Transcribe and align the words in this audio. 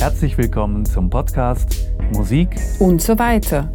Herzlich 0.00 0.38
willkommen 0.38 0.86
zum 0.86 1.10
Podcast 1.10 1.92
Musik 2.14 2.48
und 2.78 3.02
so 3.02 3.18
weiter. 3.18 3.70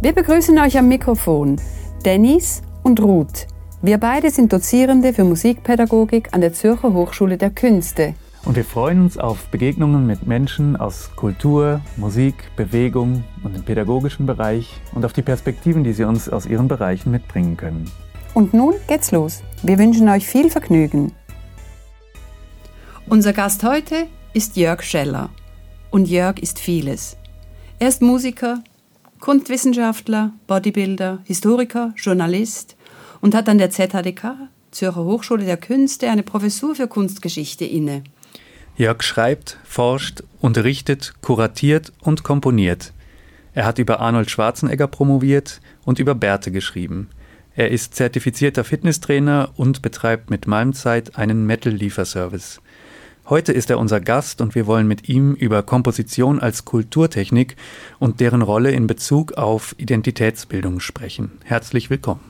Wir 0.00 0.12
begrüßen 0.12 0.56
euch 0.56 0.78
am 0.78 0.86
Mikrofon 0.86 1.60
Dennis 2.04 2.62
und 2.84 3.00
Ruth. 3.00 3.48
Wir 3.82 3.98
beide 3.98 4.30
sind 4.30 4.52
Dozierende 4.52 5.12
für 5.12 5.24
Musikpädagogik 5.24 6.28
an 6.30 6.42
der 6.42 6.52
Zürcher 6.52 6.92
Hochschule 6.92 7.38
der 7.38 7.50
Künste. 7.50 8.14
Und 8.44 8.54
wir 8.54 8.64
freuen 8.64 9.02
uns 9.02 9.18
auf 9.18 9.48
Begegnungen 9.48 10.06
mit 10.06 10.28
Menschen 10.28 10.76
aus 10.76 11.10
Kultur, 11.16 11.80
Musik, 11.96 12.36
Bewegung 12.54 13.24
und 13.42 13.56
dem 13.56 13.64
pädagogischen 13.64 14.26
Bereich 14.26 14.80
und 14.94 15.04
auf 15.04 15.12
die 15.12 15.22
Perspektiven, 15.22 15.82
die 15.82 15.92
sie 15.92 16.04
uns 16.04 16.28
aus 16.28 16.46
ihren 16.46 16.68
Bereichen 16.68 17.10
mitbringen 17.10 17.56
können. 17.56 17.90
Und 18.32 18.54
nun 18.54 18.74
geht's 18.86 19.10
los. 19.10 19.42
Wir 19.64 19.76
wünschen 19.76 20.08
euch 20.08 20.24
viel 20.24 20.50
Vergnügen. 20.50 21.10
Unser 23.08 23.32
Gast 23.32 23.64
heute 23.64 24.06
ist 24.34 24.56
Jörg 24.56 24.84
Scheller. 24.84 25.30
Und 25.90 26.08
Jörg 26.08 26.38
ist 26.38 26.58
vieles. 26.58 27.16
Er 27.78 27.88
ist 27.88 28.02
Musiker, 28.02 28.62
Kunstwissenschaftler, 29.20 30.32
Bodybuilder, 30.46 31.20
Historiker, 31.24 31.94
Journalist 31.96 32.76
und 33.20 33.34
hat 33.34 33.48
an 33.48 33.58
der 33.58 33.70
ZHDK, 33.70 34.36
Zürcher 34.70 35.04
Hochschule 35.04 35.44
der 35.44 35.56
Künste, 35.56 36.10
eine 36.10 36.22
Professur 36.22 36.74
für 36.74 36.88
Kunstgeschichte 36.88 37.64
inne. 37.64 38.04
Jörg 38.76 39.02
schreibt, 39.02 39.58
forscht, 39.64 40.22
unterrichtet, 40.40 41.14
kuratiert 41.22 41.92
und 42.00 42.22
komponiert. 42.22 42.92
Er 43.54 43.64
hat 43.64 43.78
über 43.78 43.98
Arnold 43.98 44.30
Schwarzenegger 44.30 44.86
promoviert 44.86 45.60
und 45.84 45.98
über 45.98 46.14
Bärte 46.14 46.52
geschrieben. 46.52 47.08
Er 47.56 47.72
ist 47.72 47.96
zertifizierter 47.96 48.62
Fitnesstrainer 48.62 49.50
und 49.56 49.82
betreibt 49.82 50.30
mit 50.30 50.46
Malmzeit 50.46 51.16
einen 51.16 51.44
Metal-Lieferservice. 51.44 52.60
Heute 53.30 53.52
ist 53.52 53.68
er 53.68 53.78
unser 53.78 54.00
Gast 54.00 54.40
und 54.40 54.54
wir 54.54 54.66
wollen 54.66 54.88
mit 54.88 55.10
ihm 55.10 55.34
über 55.34 55.62
Komposition 55.62 56.40
als 56.40 56.64
Kulturtechnik 56.64 57.56
und 57.98 58.20
deren 58.20 58.40
Rolle 58.40 58.70
in 58.70 58.86
Bezug 58.86 59.34
auf 59.34 59.74
Identitätsbildung 59.76 60.80
sprechen. 60.80 61.32
Herzlich 61.44 61.90
willkommen. 61.90 62.20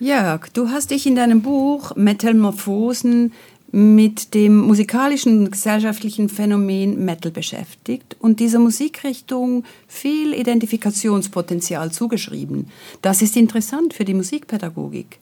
Jörg, 0.00 0.48
du 0.52 0.68
hast 0.68 0.90
dich 0.90 1.06
in 1.06 1.16
deinem 1.16 1.40
Buch 1.40 1.96
Metamorphosen 1.96 3.32
mit 3.72 4.34
dem 4.34 4.58
musikalischen 4.58 5.38
und 5.38 5.52
gesellschaftlichen 5.52 6.28
Phänomen 6.28 7.02
Metal 7.02 7.32
beschäftigt 7.32 8.14
und 8.20 8.40
dieser 8.40 8.58
Musikrichtung 8.58 9.64
viel 9.88 10.34
Identifikationspotenzial 10.34 11.92
zugeschrieben. 11.92 12.68
Das 13.00 13.22
ist 13.22 13.38
interessant 13.38 13.94
für 13.94 14.04
die 14.04 14.14
Musikpädagogik. 14.14 15.18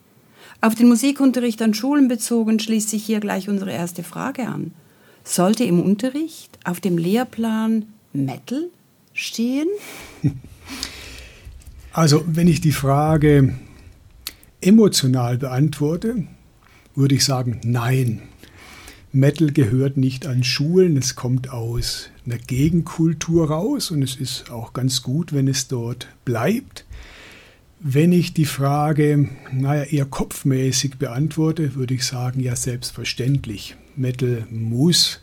Auf 0.63 0.75
den 0.75 0.87
Musikunterricht 0.87 1.61
an 1.61 1.73
Schulen 1.73 2.07
bezogen 2.07 2.57
schließt 2.57 2.89
sich 2.89 3.03
hier 3.03 3.19
gleich 3.19 3.49
unsere 3.49 3.73
erste 3.73 4.01
Frage 4.01 4.47
an. 4.47 4.71
Sollte 5.23 5.63
im 5.63 5.81
Unterricht 5.81 6.59
auf 6.63 6.79
dem 6.79 6.97
Lehrplan 6.97 7.85
Metal 8.13 8.69
stehen? 9.13 9.67
Also, 11.95 12.23
wenn 12.25 12.47
ich 12.47 12.59
die 12.59 12.71
Frage 12.71 13.53
emotional 14.61 15.37
beantworte, 15.37 16.25
würde 16.95 17.13
ich 17.13 17.23
sagen, 17.23 17.61
nein. 17.63 18.23
Metal 19.11 19.51
gehört 19.51 19.95
nicht 19.95 20.25
an 20.25 20.43
Schulen, 20.43 20.97
es 20.97 21.13
kommt 21.13 21.51
aus 21.51 22.09
einer 22.25 22.39
Gegenkultur 22.39 23.47
raus 23.47 23.91
und 23.91 24.01
es 24.01 24.15
ist 24.15 24.49
auch 24.49 24.73
ganz 24.73 25.03
gut, 25.03 25.33
wenn 25.33 25.47
es 25.47 25.67
dort 25.67 26.07
bleibt. 26.25 26.85
Wenn 27.79 28.11
ich 28.11 28.33
die 28.33 28.45
Frage, 28.45 29.29
naja, 29.51 29.83
eher 29.83 30.05
kopfmäßig 30.05 30.97
beantworte, 30.97 31.75
würde 31.75 31.93
ich 31.93 32.05
sagen, 32.05 32.39
ja, 32.39 32.55
selbstverständlich. 32.55 33.75
Metal 33.95 34.47
muss 34.49 35.21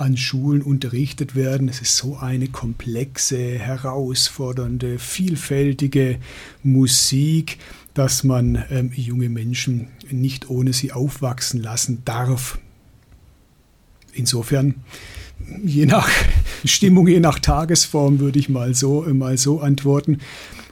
an 0.00 0.16
Schulen 0.16 0.62
unterrichtet 0.62 1.34
werden. 1.34 1.68
Es 1.68 1.82
ist 1.82 1.96
so 1.96 2.16
eine 2.16 2.48
komplexe, 2.48 3.58
herausfordernde, 3.58 4.98
vielfältige 4.98 6.18
Musik, 6.62 7.58
dass 7.92 8.24
man 8.24 8.64
ähm, 8.70 8.90
junge 8.94 9.28
Menschen 9.28 9.88
nicht 10.10 10.48
ohne 10.48 10.72
sie 10.72 10.92
aufwachsen 10.92 11.60
lassen 11.60 12.02
darf. 12.06 12.58
Insofern, 14.14 14.76
je 15.62 15.84
nach 15.84 16.08
Stimmung, 16.64 17.06
je 17.06 17.20
nach 17.20 17.38
Tagesform 17.38 18.20
würde 18.20 18.38
ich 18.38 18.48
mal 18.48 18.74
so, 18.74 19.02
mal 19.12 19.36
so 19.36 19.60
antworten. 19.60 20.18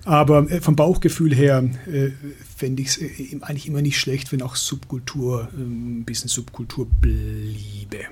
Aber 0.05 0.51
äh, 0.51 0.62
vom 0.62 0.75
Bauchgefühl 0.75 1.34
her 1.34 1.69
äh, 1.93 2.12
fände 2.59 2.83
ich 2.83 2.89
es 2.89 2.99
äh, 2.99 3.39
eigentlich 3.41 3.69
immer 3.69 3.83
nicht 3.83 3.99
schlecht, 3.99 4.33
wenn 4.33 4.43
auch 4.43 4.57
Subkultur, 4.57 5.49
ein 5.53 6.05
bisschen 6.05 6.29
Subkultur 6.29 6.87
bliebe. 7.01 8.07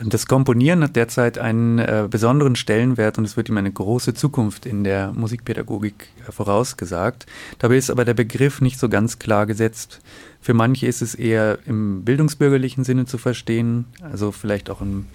Das 0.00 0.26
Komponieren 0.26 0.84
hat 0.84 0.94
derzeit 0.94 1.38
einen 1.38 1.80
äh, 1.80 2.06
besonderen 2.08 2.54
Stellenwert 2.54 3.18
und 3.18 3.24
es 3.24 3.36
wird 3.36 3.48
ihm 3.48 3.56
eine 3.56 3.72
große 3.72 4.14
Zukunft 4.14 4.64
in 4.64 4.84
der 4.84 5.12
Musikpädagogik 5.12 6.08
äh, 6.26 6.32
vorausgesagt. 6.32 7.26
Dabei 7.58 7.76
ist 7.76 7.90
aber 7.90 8.04
der 8.04 8.14
Begriff 8.14 8.60
nicht 8.60 8.78
so 8.78 8.88
ganz 8.88 9.18
klar 9.18 9.46
gesetzt. 9.46 10.00
Für 10.40 10.54
manche 10.54 10.86
ist 10.86 11.02
es 11.02 11.16
eher 11.16 11.58
im 11.66 12.04
bildungsbürgerlichen 12.04 12.84
Sinne 12.84 13.06
zu 13.06 13.18
verstehen, 13.18 13.86
also 14.00 14.30
vielleicht 14.30 14.70
auch 14.70 14.80
im 14.80 15.06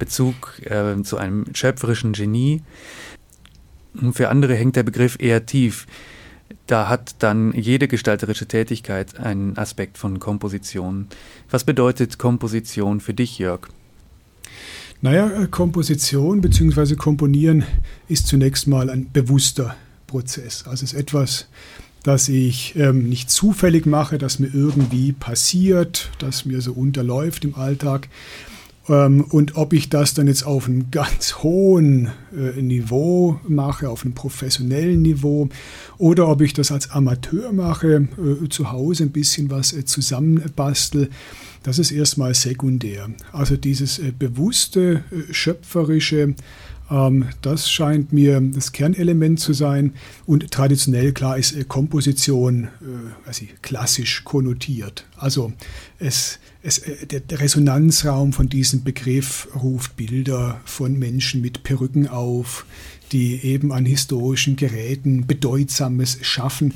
Bezug 0.00 0.60
äh, 0.64 1.00
zu 1.02 1.16
einem 1.16 1.46
schöpferischen 1.54 2.12
Genie. 2.12 2.62
Und 4.00 4.14
für 4.14 4.30
andere 4.30 4.54
hängt 4.56 4.74
der 4.74 4.82
Begriff 4.82 5.16
eher 5.20 5.46
tief. 5.46 5.86
Da 6.66 6.88
hat 6.88 7.16
dann 7.18 7.52
jede 7.52 7.88
gestalterische 7.88 8.46
Tätigkeit 8.46 9.18
einen 9.20 9.58
Aspekt 9.58 9.98
von 9.98 10.18
Komposition. 10.18 11.08
Was 11.50 11.64
bedeutet 11.64 12.18
Komposition 12.18 13.00
für 13.00 13.12
dich, 13.12 13.38
Jörg? 13.38 13.68
Naja, 15.02 15.28
äh, 15.42 15.46
Komposition 15.46 16.40
bzw. 16.40 16.94
Komponieren 16.94 17.64
ist 18.08 18.26
zunächst 18.26 18.66
mal 18.66 18.88
ein 18.88 19.10
bewusster 19.12 19.76
Prozess. 20.06 20.64
Also 20.66 20.84
es 20.84 20.94
ist 20.94 20.98
etwas, 20.98 21.48
das 22.02 22.28
ich 22.28 22.74
ähm, 22.76 23.10
nicht 23.10 23.30
zufällig 23.30 23.84
mache, 23.84 24.16
das 24.16 24.38
mir 24.38 24.48
irgendwie 24.54 25.12
passiert, 25.12 26.10
das 26.18 26.46
mir 26.46 26.62
so 26.62 26.72
unterläuft 26.72 27.44
im 27.44 27.54
Alltag, 27.54 28.08
und 28.86 29.56
ob 29.56 29.72
ich 29.72 29.88
das 29.88 30.12
dann 30.12 30.26
jetzt 30.26 30.44
auf 30.44 30.68
einem 30.68 30.90
ganz 30.90 31.36
hohen 31.42 32.10
äh, 32.36 32.60
Niveau 32.60 33.40
mache, 33.48 33.88
auf 33.88 34.04
einem 34.04 34.14
professionellen 34.14 35.00
Niveau, 35.00 35.48
oder 35.96 36.28
ob 36.28 36.42
ich 36.42 36.52
das 36.52 36.70
als 36.70 36.90
Amateur 36.90 37.52
mache, 37.52 38.08
äh, 38.18 38.48
zu 38.50 38.72
Hause 38.72 39.04
ein 39.04 39.10
bisschen 39.10 39.50
was 39.50 39.72
äh, 39.72 39.86
zusammenbastel, 39.86 41.08
das 41.62 41.78
ist 41.78 41.92
erstmal 41.92 42.34
sekundär. 42.34 43.08
Also 43.32 43.56
dieses 43.56 43.98
bewusste, 44.18 45.02
schöpferische, 45.30 46.34
ähm, 46.90 47.24
das 47.40 47.70
scheint 47.70 48.12
mir 48.12 48.38
das 48.38 48.72
Kernelement 48.72 49.40
zu 49.40 49.54
sein. 49.54 49.94
Und 50.26 50.50
traditionell, 50.50 51.12
klar, 51.12 51.38
ist 51.38 51.68
Komposition 51.68 52.68
also 53.24 53.46
klassisch 53.62 54.24
konnotiert. 54.24 55.06
Also 55.16 55.54
es 55.98 56.38
es, 56.64 56.78
äh, 56.78 57.06
der, 57.06 57.20
der 57.20 57.40
Resonanzraum 57.40 58.32
von 58.32 58.48
diesem 58.48 58.82
Begriff 58.82 59.48
ruft 59.54 59.96
Bilder 59.96 60.60
von 60.64 60.98
Menschen 60.98 61.40
mit 61.40 61.62
Perücken 61.62 62.08
auf, 62.08 62.66
die 63.12 63.44
eben 63.44 63.70
an 63.70 63.84
historischen 63.84 64.56
Geräten 64.56 65.26
Bedeutsames 65.26 66.18
schaffen. 66.22 66.74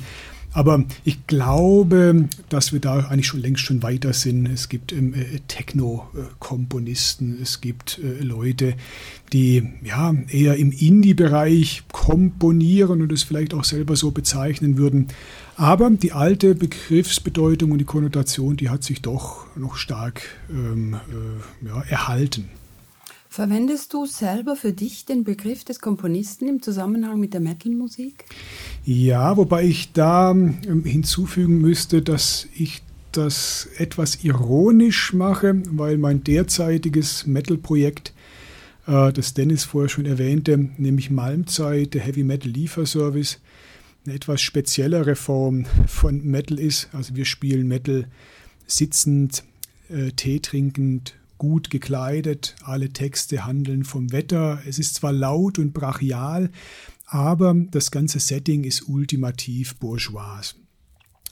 Aber 0.59 0.83
ich 1.05 1.25
glaube, 1.25 2.27
dass 2.49 2.73
wir 2.73 2.81
da 2.81 3.07
eigentlich 3.07 3.27
schon 3.27 3.39
längst 3.39 3.63
schon 3.63 3.81
weiter 3.81 4.11
sind. 4.11 4.45
Es 4.45 4.67
gibt 4.67 4.91
ähm, 4.91 5.13
äh, 5.13 5.39
Techno-Komponisten, 5.47 7.39
es 7.41 7.61
gibt 7.61 7.97
äh, 7.99 8.21
Leute, 8.21 8.73
die 9.31 9.69
ja 9.85 10.13
eher 10.27 10.57
im 10.57 10.73
Indie-Bereich 10.73 11.83
komponieren 11.93 13.01
und 13.01 13.09
es 13.13 13.23
vielleicht 13.23 13.53
auch 13.53 13.63
selber 13.63 13.95
so 13.95 14.11
bezeichnen 14.11 14.77
würden. 14.77 15.07
Aber 15.55 15.89
die 15.91 16.11
alte 16.11 16.55
Begriffsbedeutung 16.55 17.71
und 17.71 17.77
die 17.77 17.85
Konnotation, 17.85 18.57
die 18.57 18.67
hat 18.67 18.83
sich 18.83 19.01
doch 19.01 19.45
noch 19.55 19.77
stark 19.77 20.23
ähm, 20.49 20.95
äh, 21.63 21.67
ja, 21.67 21.81
erhalten. 21.83 22.49
Verwendest 23.31 23.93
du 23.93 24.07
selber 24.07 24.55
für 24.55 24.73
dich 24.73 25.05
den 25.05 25.23
Begriff 25.23 25.63
des 25.63 25.79
Komponisten 25.79 26.47
im 26.47 26.63
Zusammenhang 26.63 27.19
mit 27.19 27.35
der 27.35 27.41
Metal-Musik? 27.41 28.25
Ja, 28.83 29.37
wobei 29.37 29.65
ich 29.65 29.93
da 29.93 30.31
ähm, 30.31 30.83
hinzufügen 30.83 31.59
müsste, 31.59 32.01
dass 32.01 32.47
ich 32.55 32.81
das 33.11 33.69
etwas 33.77 34.23
ironisch 34.23 35.13
mache, 35.13 35.61
weil 35.69 35.99
mein 35.99 36.23
derzeitiges 36.23 37.27
Metal-Projekt, 37.27 38.13
äh, 38.87 39.13
das 39.13 39.35
Dennis 39.35 39.63
vorher 39.63 39.89
schon 39.89 40.07
erwähnte, 40.07 40.57
nämlich 40.57 41.11
Malmzeit, 41.11 41.93
der 41.93 42.01
Heavy 42.01 42.23
Metal 42.23 42.49
Lieferservice, 42.49 43.37
eine 44.07 44.15
etwas 44.15 44.41
speziellere 44.41 45.15
Form 45.15 45.65
von 45.85 46.25
Metal 46.25 46.57
ist. 46.57 46.89
Also 46.93 47.15
wir 47.15 47.25
spielen 47.25 47.67
Metal 47.67 48.07
sitzend, 48.65 49.43
äh, 49.89 50.09
Tee 50.13 50.39
trinkend, 50.39 51.13
gut 51.39 51.71
gekleidet. 51.71 52.55
Alle 52.63 52.89
Texte 52.89 53.47
handeln 53.47 53.83
vom 53.83 54.11
Wetter. 54.11 54.61
Es 54.67 54.77
ist 54.77 54.93
zwar 54.93 55.11
laut 55.11 55.57
und 55.57 55.73
brachial, 55.73 56.51
aber 57.07 57.55
das 57.55 57.89
ganze 57.89 58.19
Setting 58.19 58.63
ist 58.63 58.87
ultimativ 58.87 59.77
bourgeois. 59.77 60.53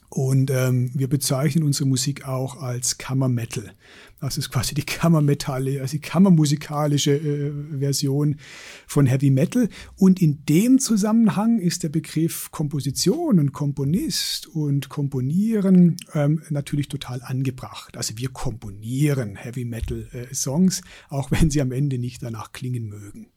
Und 0.10 0.52
ähm, 0.52 0.92
wir 0.94 1.10
bezeichnen 1.10 1.64
unsere 1.64 1.88
Musik 1.88 2.28
auch 2.28 2.62
als 2.62 2.98
Kammermetal. 2.98 3.74
Das 4.22 4.38
ist 4.38 4.50
quasi 4.50 4.74
die 4.74 4.86
Kammermetalle, 4.86 5.82
also 5.82 5.92
die 5.92 6.02
kammermusikalische 6.02 7.12
äh, 7.12 7.52
Version 7.80 8.38
von 8.88 9.06
Heavy 9.06 9.30
Metal. 9.30 9.70
Und 9.96 10.22
in 10.22 10.44
dem 10.46 10.80
Zusammenhang 10.80 11.60
ist 11.60 11.84
der 11.84 11.90
Begriff 11.90 12.50
Komposition 12.52 13.38
und 13.38 13.52
Komponist 13.52 14.48
und 14.48 14.90
Komponieren 14.90 15.98
ähm, 16.14 16.42
natürlich 16.50 16.88
total 16.88 17.22
angebracht. 17.22 17.98
Also 17.98 18.18
wir 18.18 18.30
komponieren 18.30 19.36
Heavy 19.36 19.66
Metal 19.66 20.08
äh, 20.14 20.34
Songs, 20.34 20.82
auch 21.10 21.32
wenn 21.32 21.52
sie 21.52 21.62
am 21.62 21.72
Ende 21.72 22.00
nicht 22.00 22.24
danach 22.24 22.54
klingen 22.54 22.88
mögen. 22.88 23.28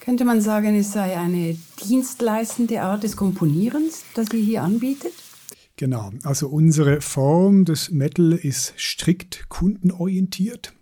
Könnte 0.00 0.24
man 0.24 0.40
sagen, 0.40 0.74
es 0.74 0.92
sei 0.92 1.18
eine 1.18 1.56
dienstleistende 1.86 2.82
Art 2.82 3.02
des 3.02 3.16
Komponierens, 3.16 4.04
das 4.14 4.32
ihr 4.32 4.40
hier 4.40 4.62
anbietet? 4.62 5.12
Genau, 5.78 6.10
also 6.24 6.48
unsere 6.48 7.00
Form 7.00 7.64
des 7.64 7.92
Metal 7.92 8.32
ist 8.32 8.74
strikt 8.76 9.48
kundenorientiert. 9.48 10.74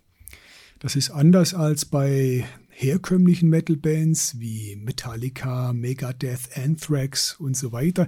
Das 0.79 0.95
ist 0.95 1.11
anders 1.11 1.53
als 1.53 1.85
bei 1.85 2.45
herkömmlichen 2.69 3.47
Metal-Bands 3.47 4.39
wie 4.39 4.75
Metallica, 4.75 5.71
Megadeth, 5.71 6.49
Anthrax 6.55 7.35
und 7.39 7.55
so 7.55 7.71
weiter. 7.71 8.07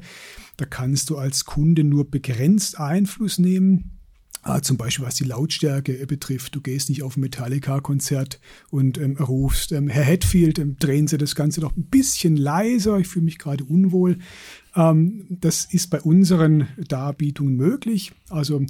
Da 0.57 0.65
kannst 0.65 1.11
du 1.11 1.17
als 1.19 1.45
Kunde 1.45 1.83
nur 1.83 2.09
begrenzt 2.09 2.79
Einfluss 2.79 3.37
nehmen. 3.37 3.98
Ah, 4.41 4.61
zum 4.61 4.77
Beispiel 4.77 5.05
was 5.05 5.15
die 5.15 5.25
Lautstärke 5.25 6.05
betrifft. 6.07 6.55
Du 6.55 6.61
gehst 6.61 6.87
nicht 6.89 7.03
auf 7.03 7.17
ein 7.17 7.21
Metallica-Konzert 7.21 8.39
und 8.69 8.97
ähm, 8.97 9.17
rufst, 9.17 9.73
ähm, 9.73 9.89
Herr 9.89 10.03
Hetfield, 10.03 10.59
ähm, 10.59 10.77
drehen 10.79 11.07
Sie 11.07 11.17
das 11.17 11.35
Ganze 11.35 11.59
doch 11.59 11.75
ein 11.75 11.83
bisschen 11.83 12.37
leiser, 12.37 12.97
ich 12.99 13.07
fühle 13.07 13.25
mich 13.25 13.37
gerade 13.37 13.65
unwohl. 13.65 14.17
Ähm, 14.75 15.25
das 15.29 15.65
ist 15.65 15.89
bei 15.89 15.99
unseren 15.99 16.67
Darbietungen 16.77 17.55
möglich. 17.55 18.13
Also 18.29 18.65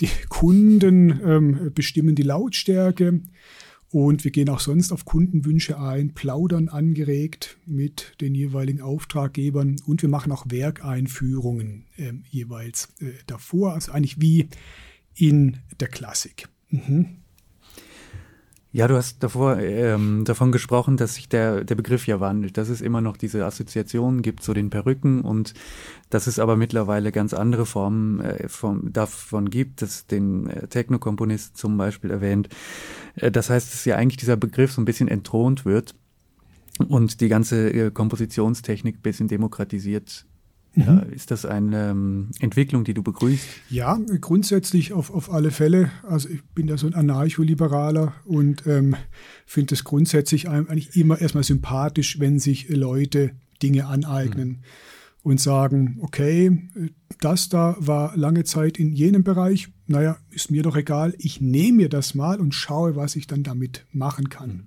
die 0.00 0.10
Kunden 0.28 1.20
ähm, 1.24 1.70
bestimmen 1.74 2.14
die 2.14 2.22
Lautstärke 2.22 3.20
und 3.94 4.24
wir 4.24 4.32
gehen 4.32 4.48
auch 4.48 4.58
sonst 4.58 4.90
auf 4.90 5.04
Kundenwünsche 5.04 5.78
ein, 5.78 6.14
plaudern 6.14 6.68
angeregt 6.68 7.58
mit 7.64 8.16
den 8.20 8.34
jeweiligen 8.34 8.80
Auftraggebern 8.80 9.76
und 9.86 10.02
wir 10.02 10.08
machen 10.08 10.32
auch 10.32 10.46
Werkeinführungen 10.48 11.84
äh, 11.96 12.12
jeweils 12.28 12.88
äh, 13.00 13.12
davor. 13.26 13.72
Also 13.72 13.92
eigentlich 13.92 14.20
wie 14.20 14.48
in 15.16 15.58
der 15.80 15.88
Klassik. 15.88 16.48
Mhm. 16.70 17.24
Ja, 18.74 18.88
du 18.88 18.96
hast 18.96 19.22
davor 19.22 19.58
ähm, 19.58 20.24
davon 20.24 20.50
gesprochen, 20.50 20.96
dass 20.96 21.14
sich 21.14 21.28
der, 21.28 21.62
der 21.62 21.76
Begriff 21.76 22.08
ja 22.08 22.18
wandelt, 22.18 22.58
dass 22.58 22.68
es 22.68 22.80
immer 22.80 23.00
noch 23.00 23.16
diese 23.16 23.44
Assoziationen 23.44 24.20
gibt 24.20 24.42
zu 24.42 24.52
den 24.52 24.68
Perücken 24.68 25.20
und 25.20 25.54
dass 26.10 26.26
es 26.26 26.40
aber 26.40 26.56
mittlerweile 26.56 27.12
ganz 27.12 27.34
andere 27.34 27.66
Formen 27.66 28.18
äh, 28.18 28.48
von, 28.48 28.92
davon 28.92 29.48
gibt, 29.48 29.80
dass 29.80 30.08
den 30.08 30.48
äh, 30.48 30.66
Techno-Komponist 30.66 31.56
zum 31.56 31.76
Beispiel 31.76 32.10
erwähnt. 32.10 32.48
Äh, 33.14 33.30
das 33.30 33.48
heißt, 33.48 33.72
dass 33.72 33.84
ja 33.84 33.94
eigentlich 33.94 34.16
dieser 34.16 34.36
Begriff 34.36 34.72
so 34.72 34.82
ein 34.82 34.86
bisschen 34.86 35.06
entthront 35.06 35.64
wird 35.64 35.94
und 36.88 37.20
die 37.20 37.28
ganze 37.28 37.70
äh, 37.70 37.90
Kompositionstechnik 37.92 39.04
bisschen 39.04 39.28
demokratisiert 39.28 40.26
ja, 40.76 40.92
mhm. 40.92 41.12
ist 41.12 41.30
das 41.30 41.44
eine 41.44 41.90
ähm, 41.90 42.30
Entwicklung, 42.40 42.84
die 42.84 42.94
du 42.94 43.02
begrüßt? 43.02 43.46
Ja, 43.70 43.98
grundsätzlich 44.20 44.92
auf, 44.92 45.10
auf 45.10 45.32
alle 45.32 45.50
Fälle. 45.50 45.90
Also 46.02 46.28
ich 46.28 46.42
bin 46.54 46.66
da 46.66 46.76
so 46.76 46.86
ein 46.86 46.94
Anarcholiberaler 46.94 48.14
und 48.24 48.66
ähm, 48.66 48.96
finde 49.46 49.74
es 49.74 49.84
grundsätzlich 49.84 50.48
eigentlich 50.48 50.96
immer 50.96 51.20
erstmal 51.20 51.44
sympathisch, 51.44 52.18
wenn 52.18 52.38
sich 52.40 52.68
Leute 52.68 53.32
Dinge 53.62 53.86
aneignen 53.86 54.48
mhm. 54.48 54.58
und 55.22 55.40
sagen, 55.40 55.98
okay, 56.02 56.68
das 57.20 57.48
da 57.48 57.76
war 57.78 58.16
lange 58.16 58.44
Zeit 58.44 58.76
in 58.76 58.92
jenem 58.92 59.22
Bereich, 59.22 59.68
naja, 59.86 60.16
ist 60.30 60.50
mir 60.50 60.62
doch 60.62 60.76
egal, 60.76 61.14
ich 61.18 61.40
nehme 61.40 61.76
mir 61.78 61.88
das 61.88 62.14
mal 62.14 62.40
und 62.40 62.54
schaue, 62.54 62.96
was 62.96 63.14
ich 63.14 63.28
dann 63.28 63.44
damit 63.44 63.86
machen 63.92 64.28
kann. 64.28 64.50
Mhm. 64.50 64.66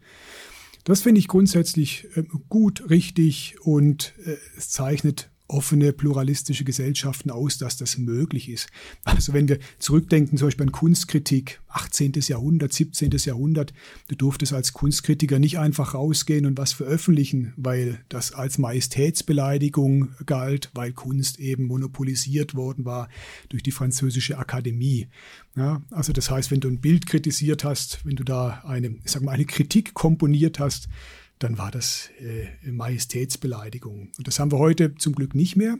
Das 0.85 1.01
finde 1.01 1.19
ich 1.19 1.27
grundsätzlich 1.27 2.07
äh, 2.15 2.23
gut, 2.47 2.89
richtig 2.89 3.57
und 3.59 4.13
äh, 4.25 4.37
es 4.55 4.69
zeichnet 4.69 5.29
offene, 5.47 5.93
pluralistische 5.93 6.63
Gesellschaften 6.63 7.31
aus, 7.31 7.57
dass 7.57 7.77
das 7.77 7.97
möglich 7.97 8.49
ist. 8.49 8.69
Also 9.05 9.33
wenn 9.33 9.47
wir 9.47 9.59
zurückdenken, 9.79 10.37
zum 10.37 10.47
Beispiel 10.47 10.65
an 10.65 10.71
Kunstkritik, 10.71 11.61
18. 11.69 12.13
Jahrhundert, 12.15 12.73
17. 12.73 13.11
Jahrhundert, 13.11 13.73
du 14.07 14.15
durftest 14.15 14.53
als 14.53 14.73
Kunstkritiker 14.73 15.39
nicht 15.39 15.59
einfach 15.59 15.93
rausgehen 15.93 16.45
und 16.45 16.57
was 16.57 16.73
veröffentlichen, 16.73 17.53
weil 17.55 18.03
das 18.09 18.33
als 18.33 18.57
Majestätsbeleidigung 18.57 20.09
galt, 20.25 20.69
weil 20.73 20.91
Kunst 20.91 21.39
eben 21.39 21.65
monopolisiert 21.65 22.55
worden 22.55 22.85
war 22.85 23.09
durch 23.49 23.63
die 23.63 23.71
französische 23.71 24.37
Akademie. 24.37 25.07
Ja, 25.55 25.81
also 25.91 26.13
das 26.13 26.29
heißt, 26.29 26.51
wenn 26.51 26.59
du 26.59 26.67
ein 26.67 26.81
Bild 26.81 27.05
kritisiert 27.07 27.63
hast, 27.63 28.05
wenn 28.05 28.15
du 28.15 28.23
da 28.23 28.63
eine, 28.65 28.95
ich 29.03 29.11
sag 29.11 29.21
mal, 29.21 29.31
eine 29.31 29.45
Kritik 29.45 29.93
komponiert 29.93 30.59
hast, 30.59 30.89
dann 31.39 31.57
war 31.57 31.71
das 31.71 32.09
äh, 32.19 32.47
Majestätsbeleidigung. 32.69 34.11
Und 34.17 34.27
das 34.27 34.39
haben 34.39 34.51
wir 34.51 34.57
heute 34.57 34.95
zum 34.95 35.13
Glück 35.13 35.35
nicht 35.35 35.55
mehr. 35.55 35.77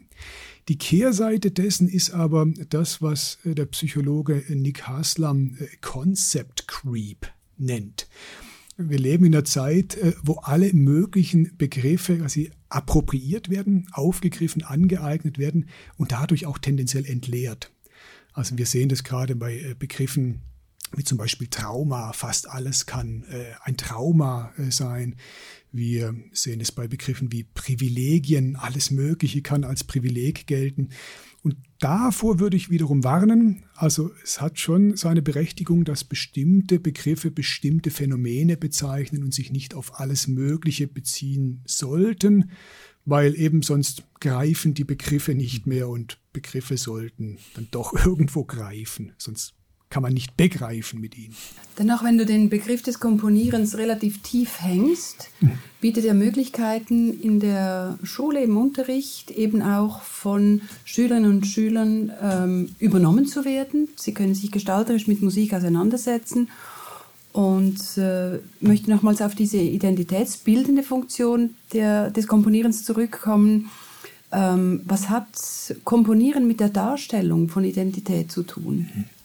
Die 0.68 0.78
Kehrseite 0.78 1.52
dessen 1.52 1.88
ist 1.88 2.12
aber 2.12 2.46
das, 2.70 3.02
was 3.02 3.40
äh, 3.46 3.56
der 3.56 3.66
Psychologe 3.66 4.44
Nick 4.50 4.88
Haslam 4.88 5.58
äh, 5.60 5.68
Concept 5.82 6.68
Creep 6.68 7.28
nennt. 7.58 8.08
Wir 8.78 9.00
leben 9.00 9.26
in 9.26 9.34
einer 9.34 9.46
Zeit, 9.46 9.96
äh, 9.98 10.14
wo 10.22 10.34
alle 10.44 10.72
möglichen 10.74 11.58
Begriffe 11.58 12.20
quasi 12.20 12.52
appropriiert 12.70 13.50
werden, 13.50 13.88
aufgegriffen, 13.92 14.64
angeeignet 14.64 15.40
werden 15.40 15.70
und 15.96 16.12
dadurch 16.12 16.46
auch 16.46 16.60
tendenziell 16.60 17.06
entleert. 17.06 17.72
Also 18.34 18.58
wir 18.58 18.68
sehen 18.68 18.90
das 18.90 19.04
gerade 19.04 19.36
bei 19.36 19.76
Begriffen 19.80 20.42
wie 20.96 21.04
zum 21.04 21.18
Beispiel 21.18 21.48
Trauma, 21.48 22.14
fast 22.14 22.50
alles 22.50 22.86
kann 22.86 23.24
äh, 23.30 23.54
ein 23.64 23.78
Trauma 23.78 24.54
äh, 24.58 24.72
sein. 24.72 25.16
Wir 25.72 26.16
sehen 26.32 26.62
es 26.62 26.72
bei 26.72 26.88
Begriffen 26.88 27.32
wie 27.32 27.44
Privilegien, 27.44 28.56
alles 28.56 28.92
Mögliche 28.92 29.42
kann 29.42 29.64
als 29.64 29.84
Privileg 29.84 30.48
gelten. 30.48 30.90
Und 31.44 31.56
davor 31.80 32.40
würde 32.40 32.58
ich 32.58 32.70
wiederum 32.70 33.04
warnen. 33.04 33.64
Also 33.76 34.12
es 34.24 34.42
hat 34.42 34.60
schon 34.60 34.98
seine 34.98 35.22
Berechtigung, 35.22 35.86
dass 35.86 36.04
bestimmte 36.04 36.80
Begriffe 36.80 37.32
bestimmte 37.32 37.92
Phänomene 37.92 38.58
bezeichnen 38.58 39.24
und 39.24 39.34
sich 39.34 39.52
nicht 39.52 39.74
auf 39.74 40.00
alles 40.00 40.28
Mögliche 40.28 40.88
beziehen 40.88 41.62
sollten, 41.66 42.52
weil 43.06 43.40
eben 43.40 43.62
sonst 43.62 44.04
greifen 44.20 44.74
die 44.74 44.84
Begriffe 44.84 45.36
nicht 45.36 45.68
mehr 45.68 45.88
und 45.88 46.20
Begriffe 46.34 46.76
sollten 46.78 47.38
dann 47.56 47.68
doch 47.72 47.94
irgendwo 48.06 48.44
greifen, 48.44 49.14
sonst 49.18 49.57
kann 49.90 50.04
man 50.04 50.14
nicht 50.14 50.36
begreifen 50.36 51.00
mit 51.00 51.18
ihnen. 51.18 51.34
Dennoch, 51.80 52.04
wenn 52.04 52.18
du 52.18 52.26
den 52.26 52.50
Begriff 52.50 52.82
des 52.82 53.00
Komponierens 53.00 53.78
relativ 53.78 54.22
tief 54.22 54.62
hängst, 54.62 55.30
bietet 55.80 56.06
er 56.06 56.14
Möglichkeiten 56.14 57.20
in 57.20 57.40
der 57.40 57.98
Schule, 58.04 58.44
im 58.44 58.58
Unterricht 58.58 59.32
eben 59.32 59.62
auch 59.62 60.02
von 60.02 60.62
Schülerinnen 60.84 61.32
und 61.32 61.48
Schülern 61.48 62.12
ähm, 62.22 62.76
übernommen 62.80 63.28
zu 63.28 63.46
werden. 63.46 63.88
Sie 63.96 64.14
können 64.14 64.36
sich 64.36 64.52
gestalterisch 64.52 65.08
mit 65.08 65.22
Musik 65.22 65.54
auseinandersetzen 65.54 66.50
und 67.32 67.80
äh, 67.98 68.40
möchte 68.60 68.90
nochmals 68.90 69.22
auf 69.22 69.36
diese 69.36 69.58
identitätsbildende 69.58 70.84
Funktion 70.84 71.52
der, 71.72 72.10
des 72.10 72.28
Komponierens 72.28 72.84
zurückkommen. 72.84 73.70
Ähm, 74.32 74.82
was 74.86 75.10
hat 75.10 75.28
Komponieren 75.84 76.48
mit 76.48 76.60
der 76.60 76.70
Darstellung 76.70 77.48
von 77.48 77.64
Identität 77.64 78.32
zu 78.32 78.44
tun? 78.44 78.90
Mhm. 78.94 79.17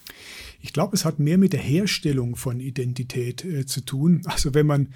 Ich 0.63 0.73
glaube, 0.73 0.95
es 0.95 1.05
hat 1.05 1.19
mehr 1.19 1.39
mit 1.39 1.53
der 1.53 1.61
Herstellung 1.61 2.37
von 2.37 2.61
Identität 2.61 3.45
äh, 3.45 3.67
zu 3.67 3.83
tun. 3.83 4.23
Also 4.25 4.55
wenn 4.55 4.67
man 4.67 4.95